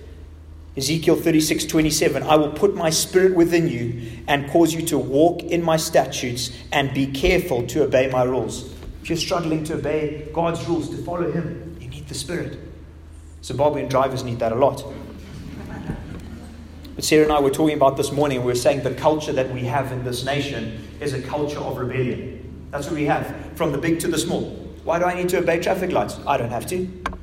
Ezekiel 0.77 1.15
36, 1.15 1.65
27, 1.65 2.23
I 2.23 2.35
will 2.35 2.51
put 2.51 2.75
my 2.75 2.89
spirit 2.89 3.33
within 3.33 3.69
you 3.69 4.11
and 4.27 4.49
cause 4.49 4.73
you 4.73 4.81
to 4.87 4.97
walk 4.97 5.41
in 5.43 5.63
my 5.63 5.77
statutes 5.77 6.51
and 6.73 6.93
be 6.93 7.07
careful 7.07 7.65
to 7.67 7.83
obey 7.83 8.09
my 8.09 8.23
rules. 8.23 8.73
If 9.01 9.09
you're 9.09 9.17
struggling 9.17 9.63
to 9.65 9.75
obey 9.75 10.27
God's 10.33 10.65
rules, 10.67 10.89
to 10.89 10.97
follow 10.97 11.31
Him, 11.31 11.77
you 11.79 11.87
need 11.87 12.09
the 12.09 12.13
Spirit. 12.13 12.59
Zimbabwean 13.41 13.87
drivers 13.87 14.25
need 14.25 14.39
that 14.39 14.51
a 14.51 14.55
lot. 14.55 14.83
But 16.95 17.05
Sarah 17.05 17.23
and 17.23 17.31
I 17.31 17.39
were 17.39 17.51
talking 17.51 17.77
about 17.77 17.95
this 17.95 18.11
morning, 18.11 18.39
we 18.39 18.47
were 18.47 18.55
saying 18.55 18.83
the 18.83 18.95
culture 18.95 19.31
that 19.31 19.53
we 19.53 19.61
have 19.61 19.93
in 19.93 20.03
this 20.03 20.25
nation 20.25 20.85
is 20.99 21.13
a 21.13 21.21
culture 21.21 21.59
of 21.59 21.77
rebellion. 21.77 22.67
That's 22.71 22.87
what 22.87 22.95
we 22.95 23.05
have, 23.05 23.33
from 23.55 23.71
the 23.71 23.77
big 23.77 24.01
to 24.01 24.09
the 24.09 24.17
small. 24.17 24.49
Why 24.83 24.99
do 24.99 25.05
I 25.05 25.13
need 25.13 25.29
to 25.29 25.37
obey 25.37 25.61
traffic 25.61 25.93
lights? 25.93 26.19
I 26.27 26.35
don't 26.35 26.49
have 26.49 26.67
to. 26.67 27.14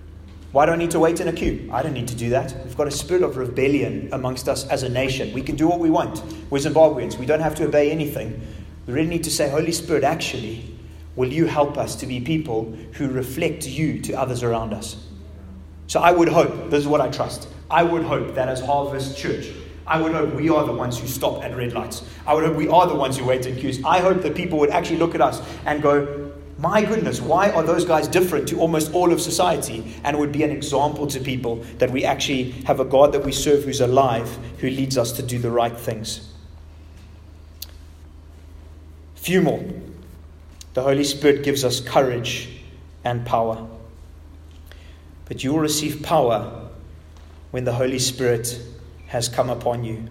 Why 0.53 0.67
do 0.67 0.73
I 0.73 0.77
need 0.77 0.91
to 0.91 1.01
wait 1.01 1.19
in 1.19 1.29
a 1.29 1.33
queue? 1.33 1.71
I 1.73 1.83
don't 1.83 1.95
need 1.95 2.09
to 2.09 2.15
do 2.15 2.29
that. 2.31 2.55
We've 2.65 2.77
got 2.77 2.87
a 2.87 2.91
spirit 2.91 3.23
of 3.23 3.39
rebellion 3.39 4.11
amongst 4.13 4.51
us 4.51 4.69
as 4.69 4.83
a 4.83 4.89
nation. 4.89 5.33
We 5.33 5.41
can 5.41 5.57
do 5.57 5.67
what 5.67 5.81
we 5.81 5.89
want. 5.89 6.23
We're 6.51 6.59
Zimbabweans. 6.59 7.19
We 7.19 7.25
don't 7.25 7.41
have 7.41 7.55
to 7.55 7.65
obey 7.65 7.91
anything. 7.91 8.39
We 8.87 8.93
really 8.93 9.09
need 9.09 9.25
to 9.25 9.31
say, 9.31 9.49
Holy 9.49 9.73
Spirit, 9.73 10.05
actually, 10.05 10.77
will 11.17 11.33
you 11.33 11.47
help 11.47 11.79
us 11.79 11.97
to 11.97 12.07
be 12.07 12.21
people 12.21 12.71
who 12.93 13.09
reflect 13.09 13.67
you 13.67 13.99
to 14.03 14.13
others 14.13 14.43
around 14.43 14.75
us? 14.75 15.03
So 15.87 16.01
I 16.01 16.13
would 16.13 16.29
hope, 16.29 16.69
this 16.69 16.81
is 16.81 16.87
what 16.87 17.01
I 17.01 17.09
trust, 17.09 17.49
I 17.71 17.83
would 17.83 18.03
hope 18.03 18.35
that 18.35 18.49
as 18.49 18.61
Harvest 18.61 19.17
Church, 19.17 19.51
I 19.87 20.01
would 20.01 20.13
hope 20.13 20.35
we 20.35 20.51
are 20.51 20.67
the 20.67 20.73
ones 20.73 20.99
who 20.99 21.07
stop 21.07 21.43
at 21.43 21.57
red 21.57 21.73
lights. 21.73 22.05
I 22.27 22.35
would 22.35 22.45
hope 22.45 22.57
we 22.57 22.69
are 22.69 22.87
the 22.87 22.95
ones 22.95 23.17
who 23.17 23.25
wait 23.25 23.47
in 23.47 23.57
queues. 23.57 23.83
I 23.85 24.01
hope 24.01 24.23
that 24.23 24.35
people 24.35 24.59
would 24.59 24.71
actually 24.71 24.99
look 24.99 25.15
at 25.15 25.23
us 25.23 25.43
and 25.65 25.83
go, 25.83 26.33
my 26.63 26.85
goodness, 26.85 27.21
why 27.21 27.51
are 27.51 27.65
those 27.65 27.85
guys 27.85 28.07
different 28.07 28.49
to 28.51 28.61
almost 28.61 28.95
all 28.95 29.13
of 29.13 29.21
society? 29.21 29.97
And 30.05 30.17
would 30.21 30.31
be 30.31 30.45
an 30.45 30.53
example 30.53 31.09
to 31.09 31.19
people 31.19 31.57
that 31.79 31.91
we 31.91 32.05
actually 32.05 32.53
have 32.67 32.79
a 32.79 32.85
God 32.85 33.13
that 33.15 33.25
we 33.25 33.33
serve 33.33 33.65
who's 33.65 33.81
alive, 33.81 34.39
who 34.59 34.71
leads 34.71 34.97
us 34.97 35.11
to 35.13 35.25
do 35.25 35.41
the 35.41 35.51
right 35.51 35.77
things. 35.77 36.33
Few 39.17 39.43
more. 39.43 39.65
The 40.75 40.83
Holy 40.83 41.03
Spirit 41.03 41.43
gives 41.43 41.65
us 41.65 41.81
courage 41.81 42.49
and 43.03 43.27
power. 43.27 43.67
But 45.25 45.43
you 45.43 45.53
will 45.53 45.61
receive 45.61 46.01
power 46.01 46.69
when 47.51 47.65
the 47.65 47.73
Holy 47.73 47.99
Spirit 47.99 48.63
has 49.09 49.29
come 49.29 49.51
upon 49.51 49.83
you. 49.83 50.09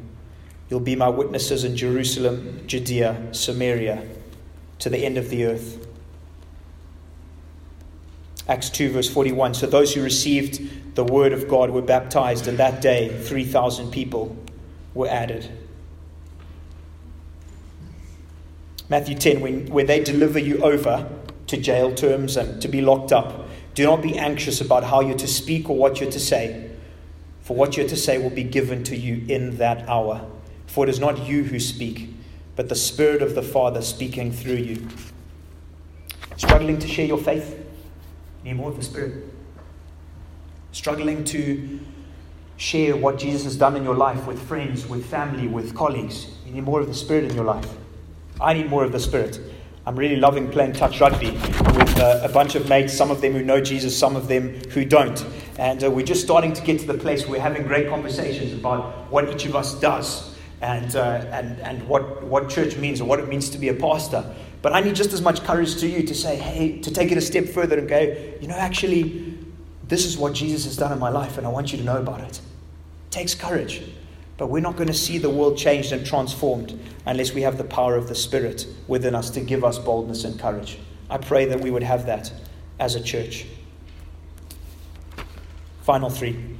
You'll 0.70 0.82
be 0.82 0.98
my 0.98 1.08
witnesses 1.08 1.64
in 1.64 1.78
Jerusalem, 1.78 2.64
Judea, 2.68 3.30
Samaria, 3.32 4.06
to 4.80 4.90
the 4.90 5.06
end 5.06 5.18
of 5.18 5.30
the 5.30 5.46
earth. 5.46 5.81
Acts 8.52 8.70
2, 8.72 8.92
verse 8.92 9.10
41. 9.10 9.54
So 9.54 9.66
those 9.66 9.94
who 9.94 10.04
received 10.04 10.96
the 10.96 11.06
word 11.06 11.32
of 11.32 11.48
God 11.48 11.70
were 11.70 11.82
baptized, 11.82 12.50
and 12.50 12.58
that 12.58 12.82
day 12.82 13.08
3,000 13.08 13.92
people 13.92 14.36
were 14.94 15.08
added. 15.08 15.50
Matthew 18.90 19.16
10, 19.16 19.40
when, 19.40 19.68
when 19.68 19.86
they 19.86 20.04
deliver 20.04 20.38
you 20.38 20.58
over 20.58 21.10
to 21.48 21.56
jail 21.56 21.96
terms 21.96 22.36
and 22.36 22.62
to 22.62 22.68
be 22.68 22.82
locked 22.82 23.14
up, 23.14 23.48
do 23.74 23.86
not 23.86 24.02
be 24.02 24.18
anxious 24.18 24.60
about 24.60 24.84
how 24.84 25.00
you're 25.00 25.18
to 25.18 25.30
speak 25.30 25.70
or 25.70 25.78
what 25.78 26.02
you're 26.02 26.12
to 26.12 26.20
say, 26.20 26.72
for 27.40 27.56
what 27.56 27.78
you're 27.78 27.88
to 27.88 27.96
say 27.96 28.18
will 28.18 28.30
be 28.30 28.44
given 28.44 28.84
to 28.84 28.98
you 28.98 29.26
in 29.34 29.56
that 29.60 29.88
hour. 29.88 30.30
For 30.68 30.84
it 30.84 30.90
is 30.90 31.00
not 31.00 31.26
you 31.26 31.46
who 31.46 31.58
speak, 31.58 32.10
but 32.58 32.68
the 32.68 32.76
Spirit 32.76 33.22
of 33.22 33.34
the 33.34 33.44
Father 33.44 33.82
speaking 33.82 34.34
through 34.34 34.56
you. 34.56 34.90
Struggling 36.36 36.80
to 36.80 36.88
share 36.90 37.06
your 37.06 37.18
faith? 37.18 37.61
Need 38.44 38.56
more 38.56 38.70
of 38.70 38.78
the 38.78 38.84
Spirit. 38.84 39.24
Struggling 40.72 41.24
to 41.26 41.80
share 42.58 42.96
what 42.96 43.18
Jesus 43.18 43.44
has 43.44 43.56
done 43.56 43.76
in 43.76 43.84
your 43.84 43.96
life 43.96 44.26
with 44.28 44.42
friends, 44.42 44.88
with 44.88 45.06
family, 45.06 45.48
with 45.48 45.76
colleagues. 45.76 46.28
You 46.46 46.54
need 46.54 46.64
more 46.64 46.80
of 46.80 46.88
the 46.88 46.94
Spirit 46.94 47.26
in 47.26 47.36
your 47.36 47.46
life. 47.46 47.68
I 48.40 48.54
need 48.54 48.70
more 48.70 48.84
of 48.84 48.92
the 48.92 49.00
Spirit. 49.00 49.40
I'm 49.86 49.96
really 49.96 50.16
loving 50.16 50.50
playing 50.50 50.74
touch 50.74 51.02
rugby 51.02 51.32
with 51.32 52.00
uh, 52.00 52.22
a 52.24 52.30
bunch 52.30 52.54
of 52.54 52.70
mates, 52.70 52.94
some 52.94 53.10
of 53.10 53.20
them 53.20 53.34
who 53.34 53.44
know 53.44 53.60
Jesus, 53.60 53.98
some 53.98 54.16
of 54.16 54.28
them 54.28 54.54
who 54.70 54.86
don't. 54.86 55.26
And 55.58 55.84
uh, 55.84 55.90
we're 55.90 56.06
just 56.06 56.22
starting 56.22 56.54
to 56.54 56.62
get 56.62 56.80
to 56.82 56.88
the 56.88 56.94
place 56.94 57.24
where 57.24 57.32
we're 57.32 57.44
having 57.44 57.64
great 57.64 57.90
conversations 57.90 58.54
about 58.54 59.12
what 59.12 59.28
each 59.30 59.46
of 59.46 59.56
us 59.56 59.80
does 59.80 60.36
and, 60.62 60.96
uh, 60.96 61.26
and, 61.32 61.60
and 61.62 61.88
what, 61.88 62.24
what 62.24 62.48
church 62.48 62.78
means 62.78 63.02
or 63.02 63.06
what 63.06 63.20
it 63.20 63.28
means 63.28 63.50
to 63.50 63.58
be 63.58 63.70
a 63.70 63.74
pastor. 63.74 64.24
But 64.62 64.74
I 64.74 64.82
need 64.82 64.96
just 64.96 65.12
as 65.14 65.22
much 65.22 65.44
courage 65.44 65.78
to 65.78 65.88
you 65.88 66.04
to 66.04 66.14
say, 66.14 66.36
hey, 66.36 66.80
to 66.82 66.92
take 66.92 67.12
it 67.12 67.18
a 67.18 67.22
step 67.22 67.46
further 67.46 67.80
and 67.80 67.90
go, 67.90 68.00
you 68.40 68.48
know, 68.48 68.56
actually, 68.56 69.38
this 69.88 70.06
is 70.06 70.18
what 70.18 70.34
Jesus 70.34 70.66
has 70.66 70.78
done 70.78 70.92
in 70.92 71.00
my 71.00 71.10
life, 71.10 71.38
and 71.38 71.48
I 71.48 71.50
want 71.50 71.72
you 71.72 71.78
to 71.80 71.84
know 71.84 71.98
about 71.98 72.22
it. 72.22 72.38
It 72.38 73.12
takes 73.12 73.34
courage. 73.34 73.82
But 74.38 74.48
we're 74.48 74.62
not 74.62 74.76
going 74.76 74.88
to 74.88 74.94
see 74.94 75.18
the 75.18 75.30
world 75.30 75.58
changed 75.58 75.92
and 75.92 76.06
transformed 76.06 76.80
unless 77.06 77.34
we 77.34 77.42
have 77.42 77.58
the 77.58 77.64
power 77.64 77.96
of 77.96 78.08
the 78.08 78.16
Spirit 78.16 78.66
within 78.88 79.14
us 79.14 79.30
to 79.32 79.42
give 79.42 79.64
us 79.64 79.78
boldness 79.78 80.24
and 80.24 80.40
courage. 80.40 80.80
I 81.10 81.18
pray 81.18 81.46
that 81.46 81.60
we 81.60 81.70
would 81.70 81.84
have 81.84 82.06
that 82.06 82.32
as 82.80 82.96
a 82.96 83.02
church. 83.02 83.46
Final 85.82 86.10
three. 86.10 86.56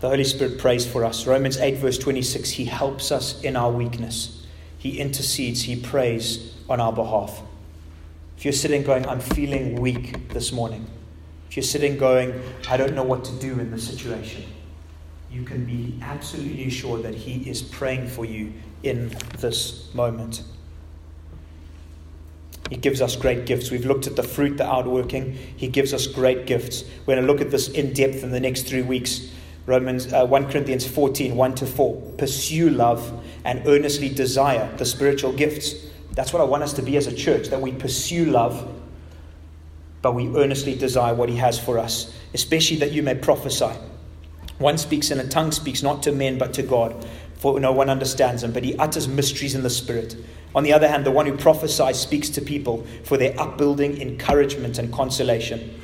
The 0.00 0.08
Holy 0.08 0.24
Spirit 0.24 0.58
prays 0.58 0.86
for 0.86 1.04
us. 1.04 1.26
Romans 1.26 1.58
8, 1.58 1.76
verse 1.76 1.98
26 1.98 2.50
He 2.50 2.64
helps 2.64 3.12
us 3.12 3.40
in 3.42 3.56
our 3.56 3.70
weakness, 3.70 4.46
He 4.78 4.98
intercedes, 4.98 5.62
He 5.62 5.76
prays 5.76 6.54
on 6.68 6.80
our 6.80 6.92
behalf. 6.92 7.40
If 8.36 8.44
you're 8.44 8.52
sitting 8.52 8.82
going, 8.82 9.06
I'm 9.06 9.20
feeling 9.20 9.80
weak 9.80 10.28
this 10.28 10.52
morning, 10.52 10.86
if 11.48 11.56
you're 11.56 11.64
sitting 11.64 11.98
going, 11.98 12.40
I 12.68 12.76
don't 12.76 12.94
know 12.94 13.02
what 13.02 13.24
to 13.24 13.32
do 13.32 13.58
in 13.58 13.70
this 13.70 13.86
situation 13.86 14.44
you 15.30 15.42
can 15.42 15.64
be 15.64 15.98
absolutely 16.02 16.70
sure 16.70 16.98
that 16.98 17.14
He 17.14 17.48
is 17.48 17.62
praying 17.62 18.08
for 18.08 18.24
you 18.24 18.52
in 18.82 19.14
this 19.38 19.92
moment. 19.94 20.42
He 22.70 22.76
gives 22.76 23.00
us 23.00 23.16
great 23.16 23.46
gifts. 23.46 23.70
We've 23.70 23.86
looked 23.86 24.06
at 24.06 24.16
the 24.16 24.22
fruit, 24.22 24.58
the 24.58 24.66
outworking. 24.66 25.34
He 25.56 25.68
gives 25.68 25.94
us 25.94 26.06
great 26.06 26.46
gifts. 26.46 26.84
We're 27.06 27.16
going 27.16 27.26
to 27.26 27.32
look 27.32 27.40
at 27.40 27.50
this 27.50 27.68
in 27.68 27.92
depth 27.94 28.22
in 28.22 28.30
the 28.30 28.40
next 28.40 28.62
three 28.62 28.82
weeks. 28.82 29.30
Romans 29.64 30.12
uh, 30.12 30.26
1 30.26 30.50
Corinthians 30.50 30.86
14, 30.86 31.34
1 31.34 31.54
to 31.56 31.66
4. 31.66 32.02
Pursue 32.18 32.70
love 32.70 33.24
and 33.44 33.66
earnestly 33.66 34.08
desire 34.08 34.74
the 34.76 34.84
spiritual 34.84 35.32
gifts. 35.32 35.87
That's 36.18 36.32
what 36.32 36.42
I 36.42 36.46
want 36.46 36.64
us 36.64 36.72
to 36.72 36.82
be 36.82 36.96
as 36.96 37.06
a 37.06 37.14
church, 37.14 37.46
that 37.50 37.60
we 37.60 37.70
pursue 37.70 38.24
love, 38.24 38.68
but 40.02 40.16
we 40.16 40.26
earnestly 40.36 40.74
desire 40.74 41.14
what 41.14 41.28
He 41.28 41.36
has 41.36 41.60
for 41.60 41.78
us, 41.78 42.12
especially 42.34 42.78
that 42.78 42.90
you 42.90 43.04
may 43.04 43.14
prophesy. 43.14 43.70
One 44.58 44.78
speaks 44.78 45.12
in 45.12 45.20
a 45.20 45.28
tongue, 45.28 45.52
speaks 45.52 45.80
not 45.80 46.02
to 46.02 46.10
men 46.10 46.36
but 46.36 46.52
to 46.54 46.64
God, 46.64 47.06
for 47.36 47.60
no 47.60 47.70
one 47.70 47.88
understands 47.88 48.42
him, 48.42 48.50
but 48.50 48.64
he 48.64 48.76
utters 48.78 49.06
mysteries 49.06 49.54
in 49.54 49.62
the 49.62 49.70
Spirit. 49.70 50.16
On 50.56 50.64
the 50.64 50.72
other 50.72 50.88
hand, 50.88 51.06
the 51.06 51.12
one 51.12 51.24
who 51.24 51.36
prophesies 51.36 52.00
speaks 52.00 52.28
to 52.30 52.40
people 52.40 52.84
for 53.04 53.16
their 53.16 53.40
upbuilding, 53.40 54.00
encouragement, 54.02 54.76
and 54.76 54.92
consolation. 54.92 55.80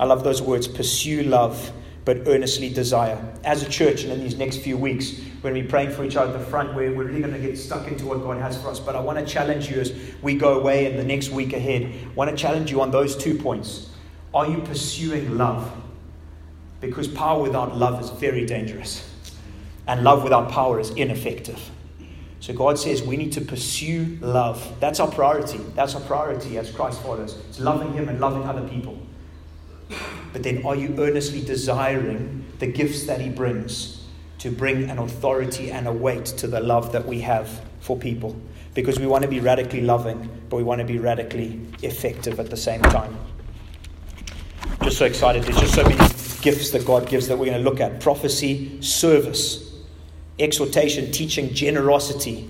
I 0.00 0.06
love 0.06 0.24
those 0.24 0.40
words 0.40 0.66
pursue 0.66 1.24
love, 1.24 1.72
but 2.06 2.18
earnestly 2.28 2.70
desire. 2.70 3.18
As 3.44 3.64
a 3.64 3.68
church, 3.68 4.04
and 4.04 4.12
in 4.12 4.20
these 4.20 4.38
next 4.38 4.58
few 4.58 4.78
weeks, 4.78 5.18
we're 5.42 5.50
going 5.50 5.54
to 5.56 5.62
be 5.62 5.68
praying 5.68 5.90
for 5.90 6.04
each 6.04 6.14
other 6.14 6.32
at 6.32 6.38
the 6.38 6.44
front 6.46 6.72
where 6.72 6.92
we're 6.92 7.04
really 7.04 7.20
going 7.20 7.32
to 7.32 7.40
get 7.40 7.58
stuck 7.58 7.88
into 7.88 8.06
what 8.06 8.22
God 8.22 8.40
has 8.40 8.56
for 8.62 8.68
us. 8.68 8.78
But 8.78 8.94
I 8.94 9.00
want 9.00 9.18
to 9.18 9.26
challenge 9.26 9.68
you 9.68 9.80
as 9.80 9.92
we 10.22 10.36
go 10.36 10.60
away 10.60 10.86
in 10.86 10.96
the 10.96 11.02
next 11.02 11.30
week 11.30 11.52
ahead. 11.52 11.82
I 11.82 12.14
want 12.14 12.30
to 12.30 12.36
challenge 12.36 12.70
you 12.70 12.80
on 12.80 12.92
those 12.92 13.16
two 13.16 13.36
points. 13.36 13.90
Are 14.32 14.48
you 14.48 14.58
pursuing 14.58 15.36
love? 15.36 15.70
Because 16.80 17.08
power 17.08 17.42
without 17.42 17.76
love 17.76 18.00
is 18.00 18.10
very 18.10 18.46
dangerous. 18.46 19.12
And 19.88 20.04
love 20.04 20.22
without 20.22 20.48
power 20.50 20.78
is 20.78 20.90
ineffective. 20.90 21.70
So 22.38 22.52
God 22.52 22.78
says 22.78 23.02
we 23.02 23.16
need 23.16 23.32
to 23.32 23.40
pursue 23.40 24.18
love. 24.20 24.76
That's 24.78 25.00
our 25.00 25.10
priority. 25.10 25.58
That's 25.74 25.96
our 25.96 26.00
priority 26.02 26.56
as 26.58 26.70
Christ 26.70 27.02
followers. 27.02 27.36
It's 27.48 27.58
loving 27.58 27.92
Him 27.94 28.08
and 28.08 28.20
loving 28.20 28.44
other 28.44 28.66
people. 28.68 28.96
But 30.32 30.42
then 30.42 30.64
are 30.64 30.76
you 30.76 30.94
earnestly 30.98 31.40
desiring 31.40 32.44
the 32.58 32.66
gifts 32.66 33.06
that 33.06 33.20
He 33.20 33.28
brings 33.28 34.04
to 34.38 34.50
bring 34.50 34.90
an 34.90 34.98
authority 34.98 35.70
and 35.72 35.86
a 35.86 35.92
weight 35.92 36.26
to 36.26 36.46
the 36.46 36.60
love 36.60 36.92
that 36.92 37.06
we 37.06 37.20
have 37.20 37.62
for 37.80 37.96
people? 37.96 38.36
Because 38.74 39.00
we 39.00 39.06
want 39.06 39.22
to 39.22 39.28
be 39.28 39.40
radically 39.40 39.80
loving, 39.80 40.28
but 40.50 40.56
we 40.56 40.62
want 40.62 40.80
to 40.80 40.84
be 40.84 40.98
radically 40.98 41.60
effective 41.82 42.38
at 42.38 42.50
the 42.50 42.56
same 42.56 42.82
time. 42.82 43.16
Just 44.82 44.98
so 44.98 45.06
excited. 45.06 45.42
There's 45.44 45.58
just 45.58 45.74
so 45.74 45.82
many 45.82 45.96
gifts 46.42 46.70
that 46.70 46.84
God 46.84 47.08
gives 47.08 47.28
that 47.28 47.36
we're 47.38 47.46
going 47.46 47.58
to 47.58 47.64
look 47.64 47.80
at 47.80 48.00
prophecy, 48.00 48.80
service, 48.82 49.74
exhortation, 50.38 51.10
teaching, 51.10 51.52
generosity. 51.54 52.48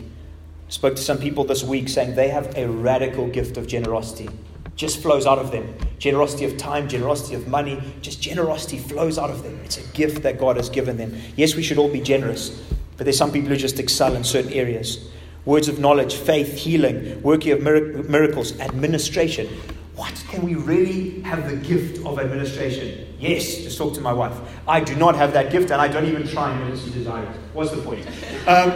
Spoke 0.68 0.96
to 0.96 1.03
some 1.03 1.18
people 1.18 1.44
this 1.44 1.62
week 1.62 1.88
saying 1.88 2.16
they 2.16 2.29
have 2.29 2.57
a 2.57 2.68
radical 2.68 3.29
gift 3.29 3.57
of 3.57 3.68
generosity. 3.68 4.29
Just 4.76 5.02
flows 5.02 5.26
out 5.26 5.38
of 5.38 5.50
them. 5.50 5.74
Generosity 5.98 6.44
of 6.44 6.58
time, 6.58 6.86
generosity 6.88 7.34
of 7.34 7.48
money, 7.48 7.82
just 8.02 8.20
generosity 8.20 8.78
flows 8.78 9.18
out 9.18 9.30
of 9.30 9.42
them. 9.42 9.58
It's 9.64 9.78
a 9.78 9.92
gift 9.92 10.22
that 10.22 10.38
God 10.38 10.56
has 10.56 10.68
given 10.68 10.98
them. 10.98 11.16
Yes, 11.34 11.54
we 11.54 11.62
should 11.62 11.78
all 11.78 11.90
be 11.90 12.00
generous, 12.00 12.50
but 12.96 13.04
there's 13.04 13.16
some 13.16 13.32
people 13.32 13.48
who 13.48 13.56
just 13.56 13.80
excel 13.80 14.14
in 14.14 14.22
certain 14.22 14.52
areas. 14.52 15.08
Words 15.46 15.68
of 15.68 15.78
knowledge, 15.78 16.16
faith, 16.16 16.58
healing, 16.58 17.22
working 17.22 17.52
of 17.52 17.62
miracles, 17.62 18.58
administration. 18.60 19.48
What? 19.94 20.12
Can 20.28 20.42
we 20.42 20.54
really 20.56 21.20
have 21.22 21.48
the 21.48 21.56
gift 21.56 22.04
of 22.04 22.18
administration? 22.18 23.06
Yes, 23.18 23.56
just 23.56 23.78
talk 23.78 23.94
to 23.94 24.02
my 24.02 24.12
wife. 24.12 24.34
I 24.68 24.80
do 24.80 24.94
not 24.94 25.14
have 25.16 25.32
that 25.32 25.50
gift 25.50 25.70
and 25.70 25.80
I 25.80 25.88
don't 25.88 26.04
even 26.04 26.28
try 26.28 26.52
unless 26.52 26.84
you 26.84 26.92
desire. 26.92 27.24
What's 27.54 27.70
the 27.70 27.80
point? 27.80 28.06
Um, 28.46 28.74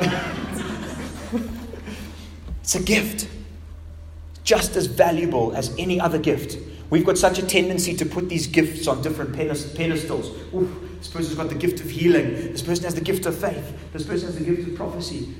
it's 2.62 2.74
a 2.74 2.82
gift, 2.82 3.28
just 4.44 4.76
as 4.76 4.87
valuable 4.87 5.55
as 5.55 5.74
any 5.79 6.00
other 6.00 6.18
gift. 6.18 6.59
We've 6.90 7.07
got 7.07 7.18
such 7.18 7.38
a 7.38 7.46
tendency 7.46 7.96
to 7.96 8.07
put 8.07 8.29
these 8.29 8.46
gifts 8.46 8.88
on 8.88 9.00
different 9.03 9.35
pedestals. 9.35 10.31
Ooh, 10.53 10.88
this 10.98 11.09
person's 11.09 11.37
got 11.37 11.48
the 11.48 11.55
gift 11.55 11.81
of 11.81 11.88
healing. 11.88 12.35
This 12.53 12.62
person 12.62 12.85
has 12.85 12.94
the 12.94 13.00
gift 13.00 13.26
of 13.26 13.37
faith. 13.37 13.92
This 13.92 14.05
person 14.05 14.26
has 14.26 14.37
the 14.37 14.44
gift 14.44 14.68
of 14.68 14.74
prophecy. 14.74 15.35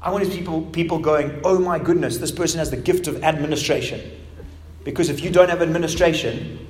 I 0.00 0.10
want 0.10 0.30
people, 0.30 0.62
people 0.62 0.98
going, 0.98 1.40
oh 1.44 1.58
my 1.58 1.78
goodness, 1.78 2.18
this 2.18 2.30
person 2.32 2.58
has 2.58 2.70
the 2.70 2.76
gift 2.76 3.06
of 3.06 3.22
administration. 3.24 4.00
Because 4.84 5.08
if 5.08 5.22
you 5.22 5.30
don't 5.30 5.48
have 5.48 5.62
administration, 5.62 6.66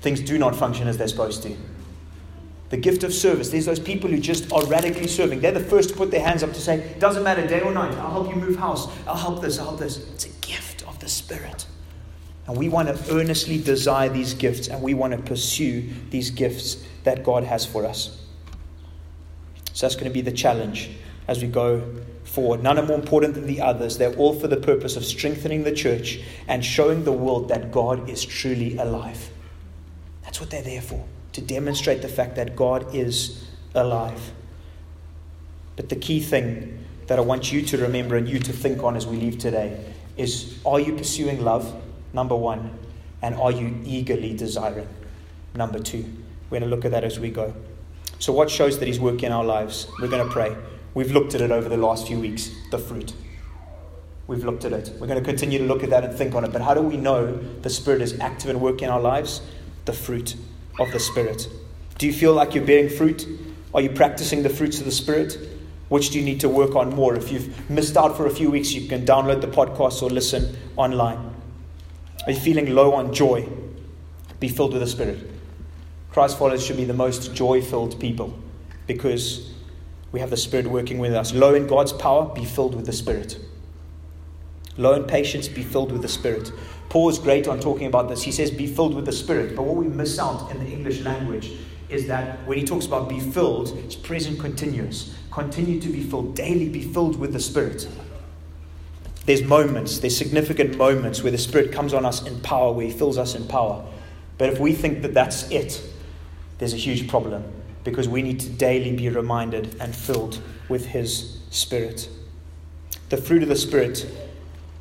things 0.00 0.20
do 0.20 0.38
not 0.38 0.56
function 0.56 0.88
as 0.88 0.98
they're 0.98 1.08
supposed 1.08 1.42
to. 1.44 1.56
The 2.68 2.76
gift 2.76 3.04
of 3.04 3.14
service, 3.14 3.50
there's 3.50 3.66
those 3.66 3.78
people 3.78 4.10
who 4.10 4.18
just 4.18 4.52
are 4.52 4.64
radically 4.66 5.06
serving. 5.06 5.40
They're 5.40 5.52
the 5.52 5.60
first 5.60 5.90
to 5.90 5.94
put 5.94 6.10
their 6.10 6.20
hands 6.20 6.42
up 6.42 6.52
to 6.52 6.60
say, 6.60 6.96
doesn't 6.98 7.22
matter 7.22 7.46
day 7.46 7.60
or 7.60 7.72
night, 7.72 7.94
I'll 7.94 8.10
help 8.10 8.28
you 8.28 8.34
move 8.34 8.56
house, 8.56 8.88
I'll 9.06 9.16
help 9.16 9.40
this, 9.40 9.58
I'll 9.58 9.66
help 9.66 9.78
this. 9.78 9.98
It's 10.14 10.26
a 10.26 10.46
gift 10.46 10.86
of 10.88 10.98
the 10.98 11.08
Spirit. 11.08 11.66
And 12.48 12.56
we 12.56 12.68
want 12.68 12.88
to 12.88 13.14
earnestly 13.14 13.58
desire 13.58 14.08
these 14.08 14.34
gifts 14.34 14.68
and 14.68 14.82
we 14.82 14.94
want 14.94 15.12
to 15.12 15.18
pursue 15.18 15.88
these 16.10 16.30
gifts 16.30 16.84
that 17.04 17.24
God 17.24 17.44
has 17.44 17.64
for 17.64 17.84
us. 17.84 18.22
So 19.72 19.86
that's 19.86 19.94
going 19.94 20.10
to 20.10 20.14
be 20.14 20.20
the 20.20 20.32
challenge 20.32 20.90
as 21.28 21.42
we 21.42 21.48
go 21.48 21.82
forward. 22.24 22.62
None 22.62 22.78
are 22.78 22.84
more 22.84 22.98
important 22.98 23.34
than 23.34 23.46
the 23.46 23.60
others. 23.60 23.98
They're 23.98 24.14
all 24.14 24.34
for 24.34 24.48
the 24.48 24.56
purpose 24.56 24.96
of 24.96 25.04
strengthening 25.04 25.64
the 25.64 25.72
church 25.72 26.20
and 26.48 26.64
showing 26.64 27.04
the 27.04 27.12
world 27.12 27.48
that 27.48 27.72
God 27.72 28.08
is 28.08 28.24
truly 28.24 28.76
alive. 28.76 29.30
That's 30.22 30.40
what 30.40 30.50
they're 30.50 30.62
there 30.62 30.82
for, 30.82 31.04
to 31.36 31.42
demonstrate 31.42 32.00
the 32.00 32.08
fact 32.08 32.34
that 32.36 32.56
God 32.56 32.94
is 32.94 33.46
alive. 33.74 34.32
But 35.76 35.90
the 35.90 35.96
key 35.96 36.18
thing 36.18 36.82
that 37.08 37.18
I 37.18 37.20
want 37.20 37.52
you 37.52 37.60
to 37.60 37.76
remember 37.76 38.16
and 38.16 38.26
you 38.26 38.38
to 38.38 38.54
think 38.54 38.82
on 38.82 38.96
as 38.96 39.06
we 39.06 39.18
leave 39.18 39.36
today 39.36 39.84
is 40.16 40.58
are 40.64 40.80
you 40.80 40.96
pursuing 40.96 41.44
love? 41.44 41.70
Number 42.14 42.34
one. 42.34 42.78
And 43.20 43.34
are 43.34 43.52
you 43.52 43.78
eagerly 43.84 44.34
desiring? 44.34 44.88
Number 45.54 45.78
two. 45.78 46.10
We're 46.48 46.60
going 46.60 46.70
to 46.70 46.74
look 46.74 46.86
at 46.86 46.92
that 46.92 47.04
as 47.04 47.20
we 47.20 47.28
go. 47.28 47.54
So, 48.18 48.32
what 48.32 48.48
shows 48.48 48.78
that 48.78 48.86
He's 48.86 48.98
working 48.98 49.26
in 49.26 49.32
our 49.32 49.44
lives? 49.44 49.88
We're 50.00 50.08
going 50.08 50.26
to 50.26 50.32
pray. 50.32 50.56
We've 50.94 51.12
looked 51.12 51.34
at 51.34 51.42
it 51.42 51.50
over 51.50 51.68
the 51.68 51.76
last 51.76 52.06
few 52.06 52.18
weeks 52.18 52.50
the 52.70 52.78
fruit. 52.78 53.12
We've 54.26 54.42
looked 54.42 54.64
at 54.64 54.72
it. 54.72 54.90
We're 54.98 55.06
going 55.06 55.22
to 55.22 55.24
continue 55.24 55.58
to 55.58 55.64
look 55.64 55.82
at 55.82 55.90
that 55.90 56.02
and 56.02 56.16
think 56.16 56.34
on 56.34 56.46
it. 56.46 56.52
But 56.52 56.62
how 56.62 56.72
do 56.72 56.80
we 56.80 56.96
know 56.96 57.36
the 57.60 57.68
Spirit 57.68 58.00
is 58.00 58.18
active 58.20 58.48
and 58.48 58.62
working 58.62 58.84
in 58.84 58.90
our 58.90 59.02
lives? 59.02 59.42
The 59.84 59.92
fruit 59.92 60.34
of 60.78 60.90
the 60.92 61.00
Spirit. 61.00 61.48
Do 61.98 62.06
you 62.06 62.12
feel 62.12 62.32
like 62.32 62.54
you're 62.54 62.64
bearing 62.64 62.88
fruit? 62.88 63.26
Are 63.74 63.80
you 63.80 63.90
practicing 63.90 64.42
the 64.42 64.48
fruits 64.48 64.78
of 64.78 64.84
the 64.84 64.92
Spirit? 64.92 65.38
Which 65.88 66.10
do 66.10 66.18
you 66.18 66.24
need 66.24 66.40
to 66.40 66.48
work 66.48 66.74
on 66.74 66.94
more? 66.94 67.14
If 67.14 67.30
you've 67.30 67.70
missed 67.70 67.96
out 67.96 68.16
for 68.16 68.26
a 68.26 68.30
few 68.30 68.50
weeks, 68.50 68.72
you 68.72 68.88
can 68.88 69.06
download 69.06 69.40
the 69.40 69.46
podcast 69.46 70.02
or 70.02 70.10
listen 70.10 70.56
online. 70.76 71.34
Are 72.26 72.32
you 72.32 72.38
feeling 72.38 72.74
low 72.74 72.92
on 72.92 73.14
joy? 73.14 73.48
Be 74.40 74.48
filled 74.48 74.72
with 74.72 74.82
the 74.82 74.88
Spirit. 74.88 75.30
Christ 76.10 76.38
followers 76.38 76.64
should 76.64 76.76
be 76.76 76.84
the 76.84 76.94
most 76.94 77.34
joy 77.34 77.62
filled 77.62 78.00
people 78.00 78.36
because 78.86 79.52
we 80.12 80.20
have 80.20 80.30
the 80.30 80.36
Spirit 80.36 80.66
working 80.66 80.98
with 80.98 81.14
us. 81.14 81.32
Low 81.32 81.54
in 81.54 81.66
God's 81.66 81.92
power, 81.92 82.34
be 82.34 82.44
filled 82.44 82.74
with 82.74 82.86
the 82.86 82.92
Spirit. 82.92 83.38
In 84.78 85.04
patience, 85.04 85.48
be 85.48 85.62
filled 85.62 85.92
with 85.92 86.02
the 86.02 86.08
Spirit. 86.08 86.52
Paul 86.88 87.08
is 87.08 87.18
great 87.18 87.48
on 87.48 87.60
talking 87.60 87.86
about 87.86 88.08
this. 88.08 88.22
He 88.22 88.32
says, 88.32 88.50
be 88.50 88.66
filled 88.66 88.94
with 88.94 89.06
the 89.06 89.12
Spirit. 89.12 89.56
But 89.56 89.62
what 89.62 89.76
we 89.76 89.86
miss 89.86 90.18
out 90.18 90.50
in 90.50 90.58
the 90.58 90.70
English 90.70 91.00
language 91.00 91.52
is 91.88 92.06
that 92.08 92.46
when 92.46 92.58
he 92.58 92.64
talks 92.64 92.86
about 92.86 93.08
be 93.08 93.20
filled, 93.20 93.76
it's 93.78 93.94
present 93.94 94.38
continuous. 94.38 95.14
Continue 95.30 95.80
to 95.80 95.88
be 95.88 96.02
filled, 96.02 96.34
daily 96.34 96.68
be 96.68 96.82
filled 96.82 97.18
with 97.18 97.32
the 97.32 97.40
Spirit. 97.40 97.88
There's 99.26 99.42
moments, 99.42 99.98
there's 99.98 100.16
significant 100.16 100.76
moments 100.76 101.22
where 101.22 101.32
the 101.32 101.38
Spirit 101.38 101.72
comes 101.72 101.92
on 101.92 102.04
us 102.04 102.26
in 102.26 102.40
power, 102.40 102.72
where 102.72 102.86
He 102.86 102.92
fills 102.92 103.18
us 103.18 103.34
in 103.34 103.46
power. 103.48 103.84
But 104.38 104.50
if 104.52 104.60
we 104.60 104.72
think 104.72 105.02
that 105.02 105.14
that's 105.14 105.50
it, 105.50 105.82
there's 106.58 106.74
a 106.74 106.78
huge 106.78 107.08
problem 107.08 107.44
because 107.84 108.08
we 108.08 108.22
need 108.22 108.40
to 108.40 108.48
daily 108.48 108.94
be 108.94 109.08
reminded 109.08 109.76
and 109.80 109.94
filled 109.94 110.40
with 110.68 110.86
His 110.86 111.40
Spirit. 111.50 112.08
The 113.08 113.16
fruit 113.16 113.42
of 113.42 113.48
the 113.48 113.56
Spirit 113.56 114.06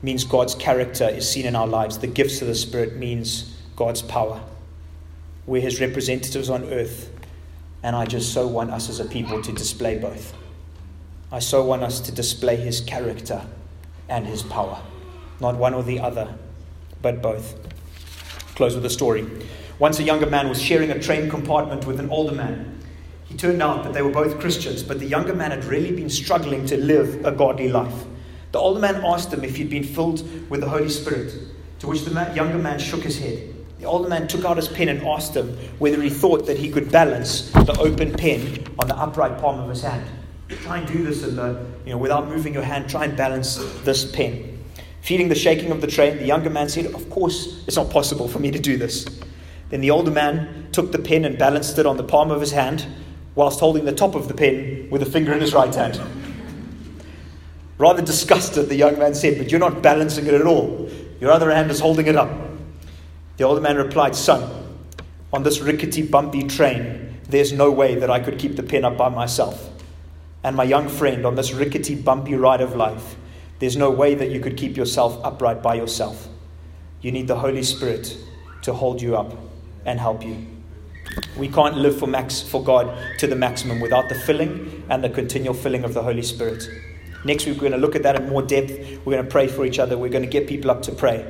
means 0.06 0.24
God's 0.24 0.56
character 0.56 1.10
is 1.10 1.30
seen 1.30 1.46
in 1.46 1.56
our 1.56 1.68
lives. 1.68 1.98
The 1.98 2.08
gifts 2.08 2.42
of 2.42 2.48
the 2.48 2.56
Spirit 2.56 2.96
means 2.96 3.58
God's 3.76 4.02
power. 4.02 4.40
We're 5.48 5.62
His 5.62 5.82
representatives 5.82 6.50
on 6.50 6.64
earth, 6.66 7.12
and 7.84 7.96
I 7.96 8.06
just 8.06 8.32
so 8.32 8.48
want 8.48 8.70
us 8.70 8.88
as 8.88 9.00
a 9.00 9.06
people 9.06 9.42
to 9.42 9.52
display 9.52 9.98
both. 9.98 10.34
I 11.32 11.40
so 11.40 11.66
want 11.66 11.84
us 11.84 12.00
to 12.02 12.12
display 12.12 12.56
His 12.56 12.82
character 12.82 13.42
and 14.08 14.26
his 14.26 14.44
power. 14.44 14.80
Not 15.40 15.56
one 15.56 15.74
or 15.74 15.84
the 15.84 16.00
other, 16.00 16.34
but 17.02 17.22
both. 17.22 17.56
Close 18.56 18.76
with 18.76 18.86
a 18.86 18.90
story. 18.90 19.28
Once 19.80 20.00
a 20.00 20.04
younger 20.04 20.28
man 20.28 20.48
was 20.48 20.62
sharing 20.62 20.92
a 20.92 21.00
train 21.00 21.30
compartment 21.30 21.86
with 21.86 22.00
an 22.00 22.10
older 22.10 22.34
man. 22.34 22.80
He 23.26 23.36
turned 23.36 23.62
out 23.62 23.84
that 23.84 23.94
they 23.94 24.02
were 24.02 24.12
both 24.12 24.40
Christians, 24.40 24.84
but 24.84 25.00
the 25.00 25.06
younger 25.06 25.34
man 25.34 25.52
had 25.52 25.66
really 25.66 25.92
been 25.92 26.10
struggling 26.10 26.66
to 26.68 26.78
live 26.78 27.26
a 27.26 27.32
godly 27.32 27.68
life. 27.68 28.06
The 28.56 28.62
older 28.62 28.80
man 28.80 29.04
asked 29.04 29.34
him 29.34 29.44
if 29.44 29.58
he'd 29.58 29.70
been 29.70 29.84
filled 29.84 30.24
with 30.50 30.62
the 30.62 30.70
Holy 30.70 30.88
Spirit, 30.88 31.34
to 31.80 31.88
which 31.88 32.06
the 32.06 32.12
man, 32.12 32.34
younger 32.38 32.58
man 32.58 32.80
shook 32.80 33.04
his 33.04 33.20
head. 33.20 33.54
The 33.80 33.86
older 33.86 34.08
man 34.08 34.30
took 34.30 34.46
out 34.46 34.56
his 34.56 34.70
pen 34.70 34.88
and 34.88 35.06
asked 35.06 35.36
him 35.36 35.58
whether 35.78 36.02
he 36.02 36.10
thought 36.10 36.46
that 36.46 36.58
he 36.58 36.70
could 36.70 36.90
balance 36.90 37.52
the 37.52 37.78
open 37.78 38.14
pen 38.14 38.66
on 38.80 38.88
the 38.88 38.96
upright 38.96 39.40
palm 39.40 39.60
of 39.60 39.68
his 39.68 39.82
hand. 39.82 40.06
Try 40.48 40.78
and 40.78 40.88
do 40.88 41.04
this 41.04 41.26
in 41.26 41.36
the, 41.36 41.66
you 41.86 41.92
know, 41.92 41.98
without 41.98 42.30
moving 42.30 42.54
your 42.54 42.64
hand. 42.64 42.90
Try 42.90 43.04
and 43.04 43.18
balance 43.18 43.58
this 43.84 44.10
pen. 44.10 44.64
Feeling 45.02 45.28
the 45.28 45.36
shaking 45.36 45.72
of 45.72 45.82
the 45.82 45.88
train, 45.88 46.16
the 46.16 46.26
younger 46.26 46.50
man 46.50 46.70
said, 46.70 46.86
Of 46.86 47.10
course, 47.10 47.62
it's 47.68 47.76
not 47.76 47.90
possible 47.90 48.30
for 48.30 48.40
me 48.40 48.52
to 48.52 48.60
do 48.60 48.78
this. 48.78 49.06
Then 49.68 49.82
the 49.82 49.92
older 49.92 50.12
man 50.12 50.70
took 50.72 50.94
the 50.94 51.00
pen 51.00 51.26
and 51.26 51.38
balanced 51.38 51.78
it 51.78 51.86
on 51.86 51.98
the 51.98 52.06
palm 52.06 52.32
of 52.32 52.40
his 52.40 52.54
hand, 52.54 52.86
whilst 53.36 53.60
holding 53.60 53.84
the 53.84 53.92
top 53.92 54.16
of 54.16 54.30
the 54.30 54.34
pen 54.34 54.88
with 54.90 55.02
a 55.02 55.06
finger 55.06 55.34
in 55.34 55.42
his 55.42 55.54
right 55.54 55.76
hand. 55.76 56.00
Rather 57.78 58.02
disgusted, 58.02 58.70
the 58.70 58.76
young 58.76 58.98
man 58.98 59.14
said, 59.14 59.38
But 59.38 59.52
you're 59.52 59.60
not 59.60 59.82
balancing 59.82 60.26
it 60.28 60.34
at 60.34 60.46
all. 60.46 60.90
Your 61.20 61.32
other 61.32 61.52
hand 61.52 61.72
is 61.72 61.80
holding 61.80 62.08
it 62.08 62.16
up. 62.16 62.30
The 63.38 63.44
older 63.44 63.62
man 63.62 63.78
replied, 63.78 64.16
Son, 64.16 64.78
on 65.34 65.44
this 65.44 65.60
rickety, 65.60 66.02
bumpy 66.02 66.44
train, 66.44 67.20
there's 67.28 67.52
no 67.52 67.72
way 67.72 67.96
that 67.96 68.10
I 68.10 68.20
could 68.20 68.40
keep 68.40 68.56
the 68.56 68.64
pen 68.64 68.86
up 68.86 68.98
by 68.98 69.10
myself 69.10 69.72
and 70.46 70.56
my 70.56 70.64
young 70.64 70.88
friend 70.88 71.26
on 71.26 71.34
this 71.34 71.54
rickety, 71.54 71.96
bumpy 71.96 72.36
ride 72.36 72.62
of 72.62 72.76
life, 72.76 73.16
there's 73.58 73.76
no 73.76 73.90
way 73.90 74.14
that 74.14 74.30
you 74.30 74.40
could 74.40 74.56
keep 74.56 74.78
yourself 74.78 75.20
upright 75.24 75.64
by 75.64 75.74
yourself. 75.74 76.28
You 77.02 77.12
need 77.12 77.28
the 77.28 77.36
Holy 77.36 77.64
Spirit 77.64 78.16
to 78.62 78.72
hold 78.72 79.02
you 79.02 79.18
up 79.18 79.36
and 79.86 80.00
help 80.00 80.24
you. 80.24 80.46
We 81.36 81.48
can't 81.48 81.78
live 81.78 81.98
for, 81.98 82.06
max, 82.06 82.44
for 82.44 82.64
God 82.64 82.96
to 83.18 83.26
the 83.26 83.36
maximum 83.36 83.80
without 83.80 84.08
the 84.08 84.14
filling 84.14 84.84
and 84.88 85.04
the 85.04 85.10
continual 85.10 85.56
filling 85.56 85.84
of 85.84 85.96
the 85.96 86.04
Holy 86.04 86.22
Spirit. 86.22 86.64
Next 87.26 87.46
week, 87.46 87.56
we're 87.56 87.70
going 87.70 87.74
to 87.74 87.78
look 87.78 87.96
at 87.96 88.04
that 88.04 88.16
in 88.16 88.30
more 88.30 88.42
depth. 88.42 88.72
We're 89.04 89.14
going 89.14 89.26
to 89.26 89.32
pray 89.32 89.48
for 89.48 89.66
each 89.66 89.80
other. 89.80 89.98
We're 89.98 90.10
going 90.10 90.24
to 90.24 90.30
get 90.30 90.48
people 90.48 90.72
up 90.72 90.84
to 90.84 90.94
pray. 90.94 91.26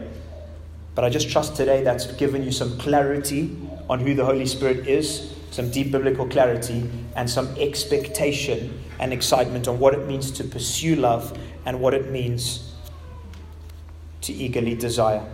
But 0.94 1.04
I 1.04 1.10
just 1.10 1.30
trust 1.30 1.56
today 1.56 1.84
that's 1.84 2.06
given 2.14 2.44
you 2.44 2.52
some 2.52 2.78
clarity 2.78 3.58
on 3.90 4.00
who 4.00 4.14
the 4.14 4.26
Holy 4.26 4.46
Spirit 4.46 4.88
is 4.88 5.36
some 5.56 5.72
deep 5.72 5.90
biblical 5.90 6.28
clarity, 6.28 6.90
and 7.16 7.30
some 7.30 7.48
expectation 7.58 8.78
and 9.00 9.14
excitement 9.14 9.70
on 9.70 9.80
what 9.80 9.94
it 9.94 10.06
means 10.06 10.30
to 10.30 10.44
pursue 10.44 10.98
love 10.98 11.38
and 11.66 11.80
what 11.80 11.94
it 11.94 12.12
means 12.12 12.74
to 14.20 14.34
eagerly 14.34 14.76
desire. 14.76 15.26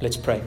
Let's 0.00 0.16
pray. 0.16 0.40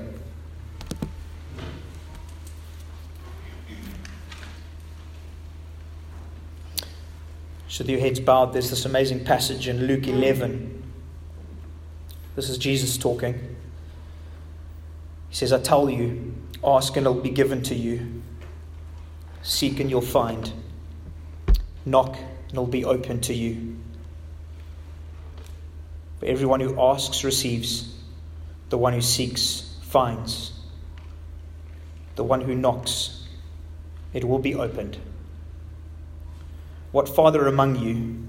So, 7.78 7.84
with 7.84 7.92
your 7.92 8.00
heads 8.00 8.20
bowed, 8.20 8.54
there's 8.54 8.72
this 8.72 8.86
amazing 8.86 9.24
passage 9.24 9.68
in 9.68 9.86
Luke 9.86 10.08
11. 10.08 10.82
This 12.36 12.50
is 12.50 12.58
Jesus 12.58 12.98
talking. 12.98 13.36
He 15.30 15.36
says, 15.36 15.54
I 15.54 15.60
tell 15.60 15.88
you, 15.88 16.34
ask 16.66 16.98
and 16.98 17.06
it'll 17.06 17.22
be 17.22 17.30
given 17.30 17.62
to 17.62 17.76
you. 17.76 18.24
Seek 19.44 19.80
and 19.80 19.92
you'll 19.92 20.02
find. 20.02 20.52
Knock 21.86 22.18
and 22.18 22.54
it'll 22.54 22.66
be 22.66 22.84
open 22.84 23.22
to 23.22 23.34
you. 23.36 23.78
For 26.20 26.26
everyone 26.26 26.62
who 26.62 26.82
asks 26.82 27.24
receives, 27.24 27.94
the 28.70 28.80
one 28.80 28.94
who 28.94 29.02
seeks 29.02 29.78
finds, 29.84 30.52
the 32.16 32.24
one 32.24 32.42
who 32.42 32.56
knocks, 32.56 33.28
it 34.16 34.24
will 34.24 34.40
be 34.40 34.56
opened. 34.56 34.98
What 36.92 37.10
father 37.10 37.48
among 37.48 37.78
you, 37.78 38.24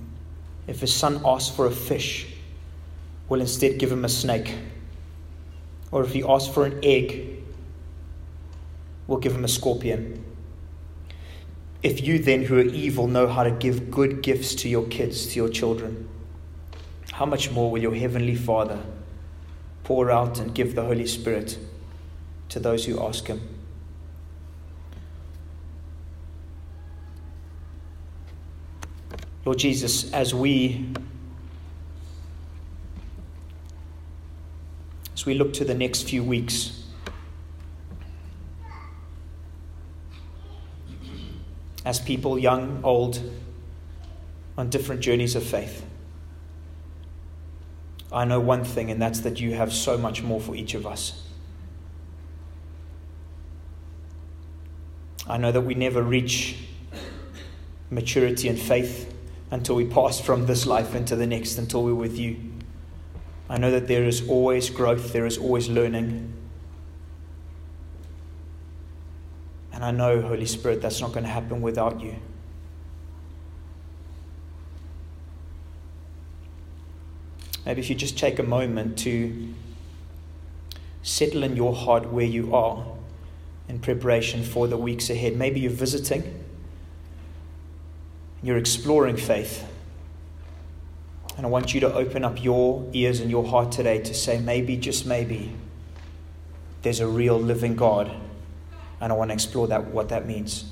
if 0.67 0.81
his 0.81 0.95
son 0.95 1.21
asks 1.25 1.55
for 1.55 1.67
a 1.67 1.71
fish, 1.71 2.27
will 3.29 3.41
instead 3.41 3.79
give 3.79 3.93
him 3.93 4.05
a 4.05 4.09
snake? 4.09 4.55
Or 5.91 6.03
if 6.05 6.13
he 6.13 6.23
asks 6.23 6.53
for 6.53 6.65
an 6.67 6.81
egg, 6.83 7.43
will 9.07 9.19
give 9.19 9.35
him 9.35 9.45
a 9.45 9.49
scorpion? 9.49 10.25
If 11.83 12.03
you 12.03 12.19
then, 12.19 12.43
who 12.43 12.59
are 12.59 12.63
evil, 12.63 13.07
know 13.07 13.29
how 13.29 13.45
to 13.45 13.53
give 13.53 13.91
good 13.91 14.23
gifts 14.23 14.55
to 14.57 14.69
your 14.69 14.87
kids, 14.87 15.29
to 15.29 15.37
your 15.37 15.49
children, 15.49 16.09
how 17.13 17.25
much 17.25 17.51
more 17.53 17.71
will 17.71 17.81
your 17.81 17.95
heavenly 17.95 18.35
Father 18.35 18.81
pour 19.85 20.11
out 20.11 20.41
and 20.41 20.55
give 20.55 20.75
the 20.75 20.83
Holy 20.83 21.07
Spirit 21.07 21.59
to 22.49 22.59
those 22.59 22.85
who 22.85 23.01
ask 23.03 23.29
Him? 23.29 23.58
Lord 29.49 29.61
Jesus, 29.61 30.13
as 30.13 30.35
we 30.35 30.93
as 35.15 35.25
we 35.25 35.33
look 35.33 35.55
to 35.55 35.65
the 35.65 35.73
next 35.73 36.03
few 36.03 36.23
weeks, 36.23 36.83
as 41.87 41.99
people, 41.99 42.39
young, 42.39 42.81
old, 42.85 43.23
on 44.59 44.69
different 44.69 45.01
journeys 45.01 45.35
of 45.35 45.45
faith. 45.45 45.83
I 48.13 48.27
know 48.27 48.41
one 48.41 48.65
thing, 48.65 48.91
and 48.91 49.01
that's 49.01 49.21
that 49.21 49.41
you 49.41 49.55
have 49.55 49.73
so 49.73 49.97
much 49.97 50.23
more 50.23 50.43
for 50.43 50.55
each 50.55 50.75
of 50.75 50.87
us. 50.87 51.23
I 55.27 55.39
know 55.39 55.53
that 55.53 55.63
we 55.63 55.73
never 55.73 56.03
reach 56.03 56.59
maturity 57.91 58.49
and 58.49 58.59
faith 58.59 59.15
until 59.51 59.75
we 59.75 59.85
pass 59.85 60.21
from 60.21 60.47
this 60.47 60.67
life 60.67 60.95
into 60.95 61.17
the 61.17 61.27
next, 61.27 61.59
until 61.59 61.83
we're 61.83 61.95
with 61.95 62.19
you. 62.19 62.37
I 63.49 63.57
know 63.59 63.71
that 63.71 63.89
there 63.89 64.05
is 64.05 64.29
always 64.29 64.69
growth, 64.69 65.13
there 65.13 65.27
is 65.27 65.39
always 65.39 65.69
learning. 65.69 66.33
And 69.73 69.85
I 69.85 69.91
know, 69.91 70.21
Holy 70.21 70.47
Spirit, 70.47 70.83
that's 70.83 71.01
not 71.01 71.13
going 71.13 71.25
to 71.25 71.31
happen 71.31 71.63
without 71.63 72.01
you. 72.01 72.17
Maybe 77.65 77.81
if 77.81 77.89
you 77.89 77.95
just 77.95 78.19
take 78.19 78.39
a 78.39 78.43
moment 78.43 78.99
to 79.01 79.55
settle 81.03 81.43
in 81.43 81.57
your 81.57 81.75
heart 81.75 82.11
where 82.13 82.25
you 82.25 82.55
are 82.55 82.85
in 83.69 83.79
preparation 83.79 84.43
for 84.43 84.67
the 84.67 84.77
weeks 84.77 85.11
ahead. 85.11 85.37
Maybe 85.37 85.61
you're 85.61 85.71
visiting, 85.71 86.38
you're 88.43 88.59
exploring 88.59 89.17
faith. 89.17 89.67
And 91.37 91.47
I 91.47 91.49
want 91.49 91.75
you 91.75 91.81
to 91.81 91.95
open 91.95 92.25
up 92.25 92.43
your 92.43 92.85
ears 92.93 93.21
and 93.21 93.31
your 93.31 93.47
heart 93.47 93.71
today 93.71 94.01
to 94.01 94.15
say, 94.15 94.41
maybe, 94.41 94.77
just 94.77 95.07
maybe, 95.07 95.53
there's 96.83 97.01
a 97.01 97.07
real 97.07 97.39
living 97.39 97.77
God 97.77 98.11
and 99.01 99.13
I 99.13 99.17
want 99.17 99.31
to 99.31 99.35
explore 99.35 99.69
that 99.69 99.87
what 99.87 100.09
that 100.09 100.27
means. 100.27 100.65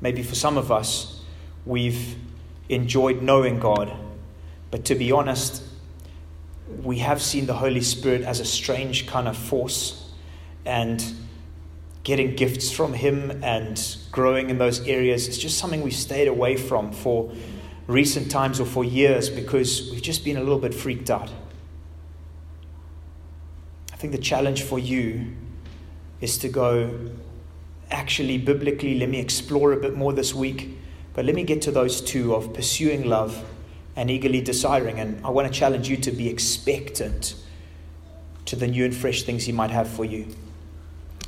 Maybe 0.00 0.22
for 0.22 0.34
some 0.34 0.58
of 0.58 0.70
us, 0.70 1.22
we've 1.64 2.16
enjoyed 2.68 3.22
knowing 3.22 3.58
God. 3.58 3.92
But 4.70 4.84
to 4.86 4.94
be 4.94 5.10
honest, 5.12 5.62
we 6.82 6.98
have 6.98 7.22
seen 7.22 7.46
the 7.46 7.54
Holy 7.54 7.80
Spirit 7.80 8.22
as 8.22 8.40
a 8.40 8.44
strange 8.44 9.06
kind 9.06 9.26
of 9.26 9.36
force 9.36 10.10
and 10.66 11.02
getting 12.08 12.34
gifts 12.34 12.70
from 12.70 12.94
Him 12.94 13.38
and 13.44 13.98
growing 14.10 14.48
in 14.48 14.56
those 14.56 14.80
areas. 14.88 15.28
It's 15.28 15.36
just 15.36 15.58
something 15.58 15.82
we've 15.82 15.92
stayed 15.92 16.26
away 16.26 16.56
from 16.56 16.90
for 16.90 17.30
recent 17.86 18.30
times 18.30 18.58
or 18.60 18.64
for 18.64 18.82
years 18.82 19.28
because 19.28 19.90
we've 19.90 20.00
just 20.00 20.24
been 20.24 20.38
a 20.38 20.40
little 20.40 20.58
bit 20.58 20.72
freaked 20.72 21.10
out. 21.10 21.30
I 23.92 23.96
think 23.96 24.12
the 24.12 24.22
challenge 24.22 24.62
for 24.62 24.78
you 24.78 25.34
is 26.22 26.38
to 26.38 26.48
go, 26.48 27.10
actually, 27.90 28.38
biblically, 28.38 28.98
let 28.98 29.10
me 29.10 29.20
explore 29.20 29.74
a 29.74 29.76
bit 29.76 29.94
more 29.94 30.14
this 30.14 30.34
week, 30.34 30.78
but 31.12 31.26
let 31.26 31.34
me 31.34 31.44
get 31.44 31.60
to 31.60 31.70
those 31.70 32.00
two 32.00 32.34
of 32.34 32.54
pursuing 32.54 33.04
love 33.04 33.44
and 33.96 34.10
eagerly 34.10 34.40
desiring. 34.40 34.98
And 34.98 35.22
I 35.26 35.28
want 35.28 35.46
to 35.46 35.52
challenge 35.52 35.90
you 35.90 35.98
to 35.98 36.10
be 36.10 36.30
expectant 36.30 37.34
to 38.46 38.56
the 38.56 38.66
new 38.66 38.86
and 38.86 38.96
fresh 38.96 39.24
things 39.24 39.44
He 39.44 39.52
might 39.52 39.70
have 39.70 39.90
for 39.90 40.06
you. 40.06 40.34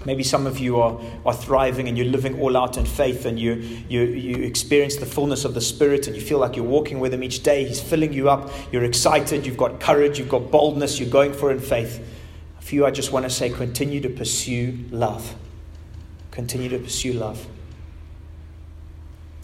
Maybe 0.06 0.22
some 0.22 0.46
of 0.46 0.58
you 0.58 0.80
are, 0.80 0.98
are 1.26 1.34
thriving 1.34 1.86
and 1.86 1.96
you're 1.98 2.06
living 2.06 2.40
all 2.40 2.56
out 2.56 2.78
in 2.78 2.86
faith 2.86 3.26
and 3.26 3.38
you, 3.38 3.54
you, 3.88 4.00
you 4.00 4.44
experience 4.44 4.96
the 4.96 5.04
fullness 5.04 5.44
of 5.44 5.52
the 5.52 5.60
Spirit 5.60 6.06
and 6.06 6.16
you 6.16 6.22
feel 6.22 6.38
like 6.38 6.56
you're 6.56 6.64
walking 6.64 7.00
with 7.00 7.12
Him 7.12 7.22
each 7.22 7.42
day. 7.42 7.66
He's 7.66 7.82
filling 7.82 8.14
you 8.14 8.30
up. 8.30 8.50
You're 8.72 8.84
excited. 8.84 9.44
You've 9.44 9.58
got 9.58 9.78
courage. 9.78 10.18
You've 10.18 10.30
got 10.30 10.50
boldness. 10.50 10.98
You're 10.98 11.10
going 11.10 11.34
for 11.34 11.50
in 11.50 11.60
faith. 11.60 12.06
For 12.60 12.74
you, 12.74 12.86
I 12.86 12.90
just 12.90 13.12
want 13.12 13.24
to 13.24 13.30
say 13.30 13.50
continue 13.50 14.00
to 14.00 14.08
pursue 14.08 14.78
love. 14.90 15.34
Continue 16.30 16.70
to 16.70 16.78
pursue 16.78 17.12
love. 17.12 17.46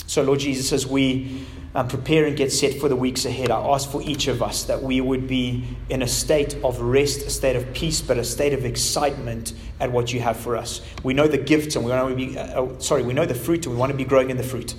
So, 0.06 0.22
Lord 0.22 0.38
Jesus, 0.38 0.72
as 0.72 0.86
we 0.86 1.44
um, 1.76 1.88
prepare 1.88 2.24
and 2.24 2.38
get 2.38 2.50
set 2.50 2.80
for 2.80 2.88
the 2.88 2.96
weeks 2.96 3.26
ahead, 3.26 3.50
I 3.50 3.60
ask 3.60 3.90
for 3.90 4.00
each 4.00 4.28
of 4.28 4.42
us 4.42 4.64
that 4.64 4.82
we 4.82 5.02
would 5.02 5.28
be 5.28 5.62
in 5.90 6.00
a 6.00 6.08
state 6.08 6.54
of 6.64 6.80
rest, 6.80 7.26
a 7.26 7.30
state 7.30 7.54
of 7.54 7.70
peace, 7.74 8.00
but 8.00 8.16
a 8.16 8.24
state 8.24 8.54
of 8.54 8.64
excitement 8.64 9.52
at 9.78 9.92
what 9.92 10.10
you 10.10 10.20
have 10.20 10.38
for 10.38 10.56
us. 10.56 10.80
We 11.02 11.12
know 11.12 11.28
the 11.28 11.36
gifts 11.36 11.76
and 11.76 11.84
we 11.84 11.90
want 11.90 12.08
to 12.08 12.16
be, 12.16 12.38
uh, 12.38 12.60
oh, 12.60 12.78
sorry, 12.78 13.02
we 13.02 13.12
know 13.12 13.26
the 13.26 13.34
fruit 13.34 13.66
and 13.66 13.74
we 13.74 13.78
want 13.78 13.92
to 13.92 13.96
be 13.96 14.06
growing 14.06 14.30
in 14.30 14.38
the 14.38 14.42
fruit. 14.42 14.74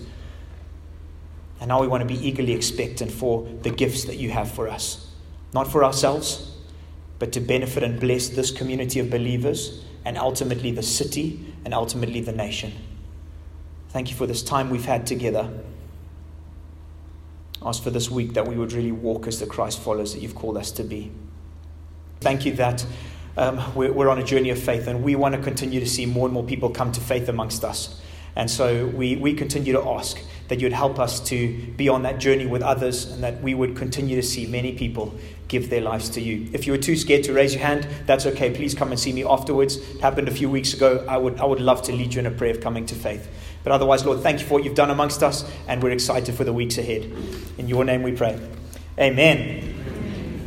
And 1.60 1.68
now 1.68 1.82
we 1.82 1.88
want 1.88 2.02
to 2.02 2.08
be 2.08 2.28
eagerly 2.28 2.54
expectant 2.54 3.12
for 3.12 3.48
the 3.62 3.70
gifts 3.70 4.06
that 4.06 4.18
you 4.18 4.32
have 4.32 4.52
for 4.52 4.68
us. 4.68 5.12
Not 5.54 5.72
for 5.72 5.84
ourselves, 5.84 6.52
but 7.20 7.32
to 7.34 7.40
benefit 7.40 7.84
and 7.84 8.00
bless 8.00 8.30
this 8.30 8.50
community 8.50 9.00
of 9.00 9.12
believers 9.12 9.86
and 10.04 10.18
ultimately 10.18 10.72
the 10.72 10.82
city 10.82 11.54
and 11.64 11.76
ultimately 11.76 12.22
the 12.22 12.32
nation. 12.32 12.74
Thank 13.90 14.10
you 14.10 14.16
for 14.16 14.26
this 14.26 14.42
time 14.42 14.72
we've 14.72 14.86
had 14.86 15.06
together. 15.06 15.48
Ask 17.68 17.84
for 17.84 17.90
this 17.90 18.10
week 18.10 18.34
that 18.36 18.48
we 18.48 18.56
would 18.56 18.72
really 18.72 18.94
walk 18.94 19.28
as 19.28 19.42
the 19.42 19.46
Christ 19.46 19.82
followers 19.82 20.14
that 20.14 20.22
you've 20.22 20.36
called 20.36 20.56
us 20.56 20.72
to 20.72 20.86
be. 20.86 21.12
Thank 22.22 22.46
you 22.46 22.54
that 22.54 22.86
um, 23.36 23.62
we're, 23.76 23.92
we're 23.92 24.08
on 24.08 24.20
a 24.20 24.24
journey 24.24 24.52
of 24.52 24.58
faith 24.58 24.88
and 24.88 25.04
we 25.04 25.18
want 25.18 25.36
to 25.36 25.42
continue 25.42 25.82
to 25.82 25.86
see 25.86 26.06
more 26.06 26.28
and 26.28 26.34
more 26.34 26.46
people 26.46 26.70
come 26.70 26.94
to 26.94 27.02
faith 27.02 27.28
amongst 27.28 27.66
us. 27.66 28.00
And 28.38 28.50
so 28.50 28.88
we, 28.88 29.18
we 29.18 29.34
continue 29.34 29.74
to 29.74 29.82
ask 29.82 30.18
that 30.48 30.62
you'd 30.62 30.72
help 30.72 30.98
us 30.98 31.20
to 31.28 31.58
be 31.76 31.90
on 31.90 32.04
that 32.04 32.20
journey 32.20 32.46
with 32.46 32.62
others 32.62 33.12
and 33.12 33.22
that 33.22 33.42
we 33.42 33.54
would 33.54 33.76
continue 33.76 34.16
to 34.16 34.24
see 34.24 34.48
many 34.48 34.72
people 34.72 35.14
give 35.50 35.70
their 35.70 35.82
lives 35.82 36.08
to 36.12 36.22
you. 36.22 36.50
If 36.54 36.68
you 36.68 36.72
were 36.72 36.78
too 36.78 36.96
scared 36.96 37.26
to 37.26 37.34
raise 37.34 37.54
your 37.54 37.64
hand, 37.64 37.86
that's 38.06 38.26
okay. 38.28 38.50
Please 38.54 38.76
come 38.76 38.92
and 38.92 39.00
see 39.00 39.12
me 39.12 39.26
afterwards. 39.26 39.76
It 39.76 40.00
happened 40.00 40.30
a 40.30 40.32
few 40.32 40.50
weeks 40.50 40.74
ago. 40.74 41.06
I 41.08 41.18
would, 41.18 41.38
I 41.42 41.46
would 41.46 41.60
love 41.60 41.82
to 41.84 41.92
lead 41.92 42.14
you 42.14 42.20
in 42.20 42.28
a 42.28 42.32
prayer 42.32 42.52
of 42.52 42.62
coming 42.62 42.86
to 42.86 42.96
faith. 42.96 43.28
But 43.68 43.74
otherwise, 43.74 44.06
Lord, 44.06 44.22
thank 44.22 44.40
you 44.40 44.46
for 44.46 44.54
what 44.54 44.64
you've 44.64 44.76
done 44.76 44.92
amongst 44.92 45.22
us, 45.22 45.44
and 45.68 45.84
we're 45.84 45.92
excited 45.92 46.34
for 46.36 46.46
the 46.46 46.54
weeks 46.54 46.78
ahead. 46.78 47.12
In 47.58 47.68
your 47.68 47.84
name 47.84 48.02
we 48.02 48.14
pray. 48.14 48.40
Amen. 48.98 49.77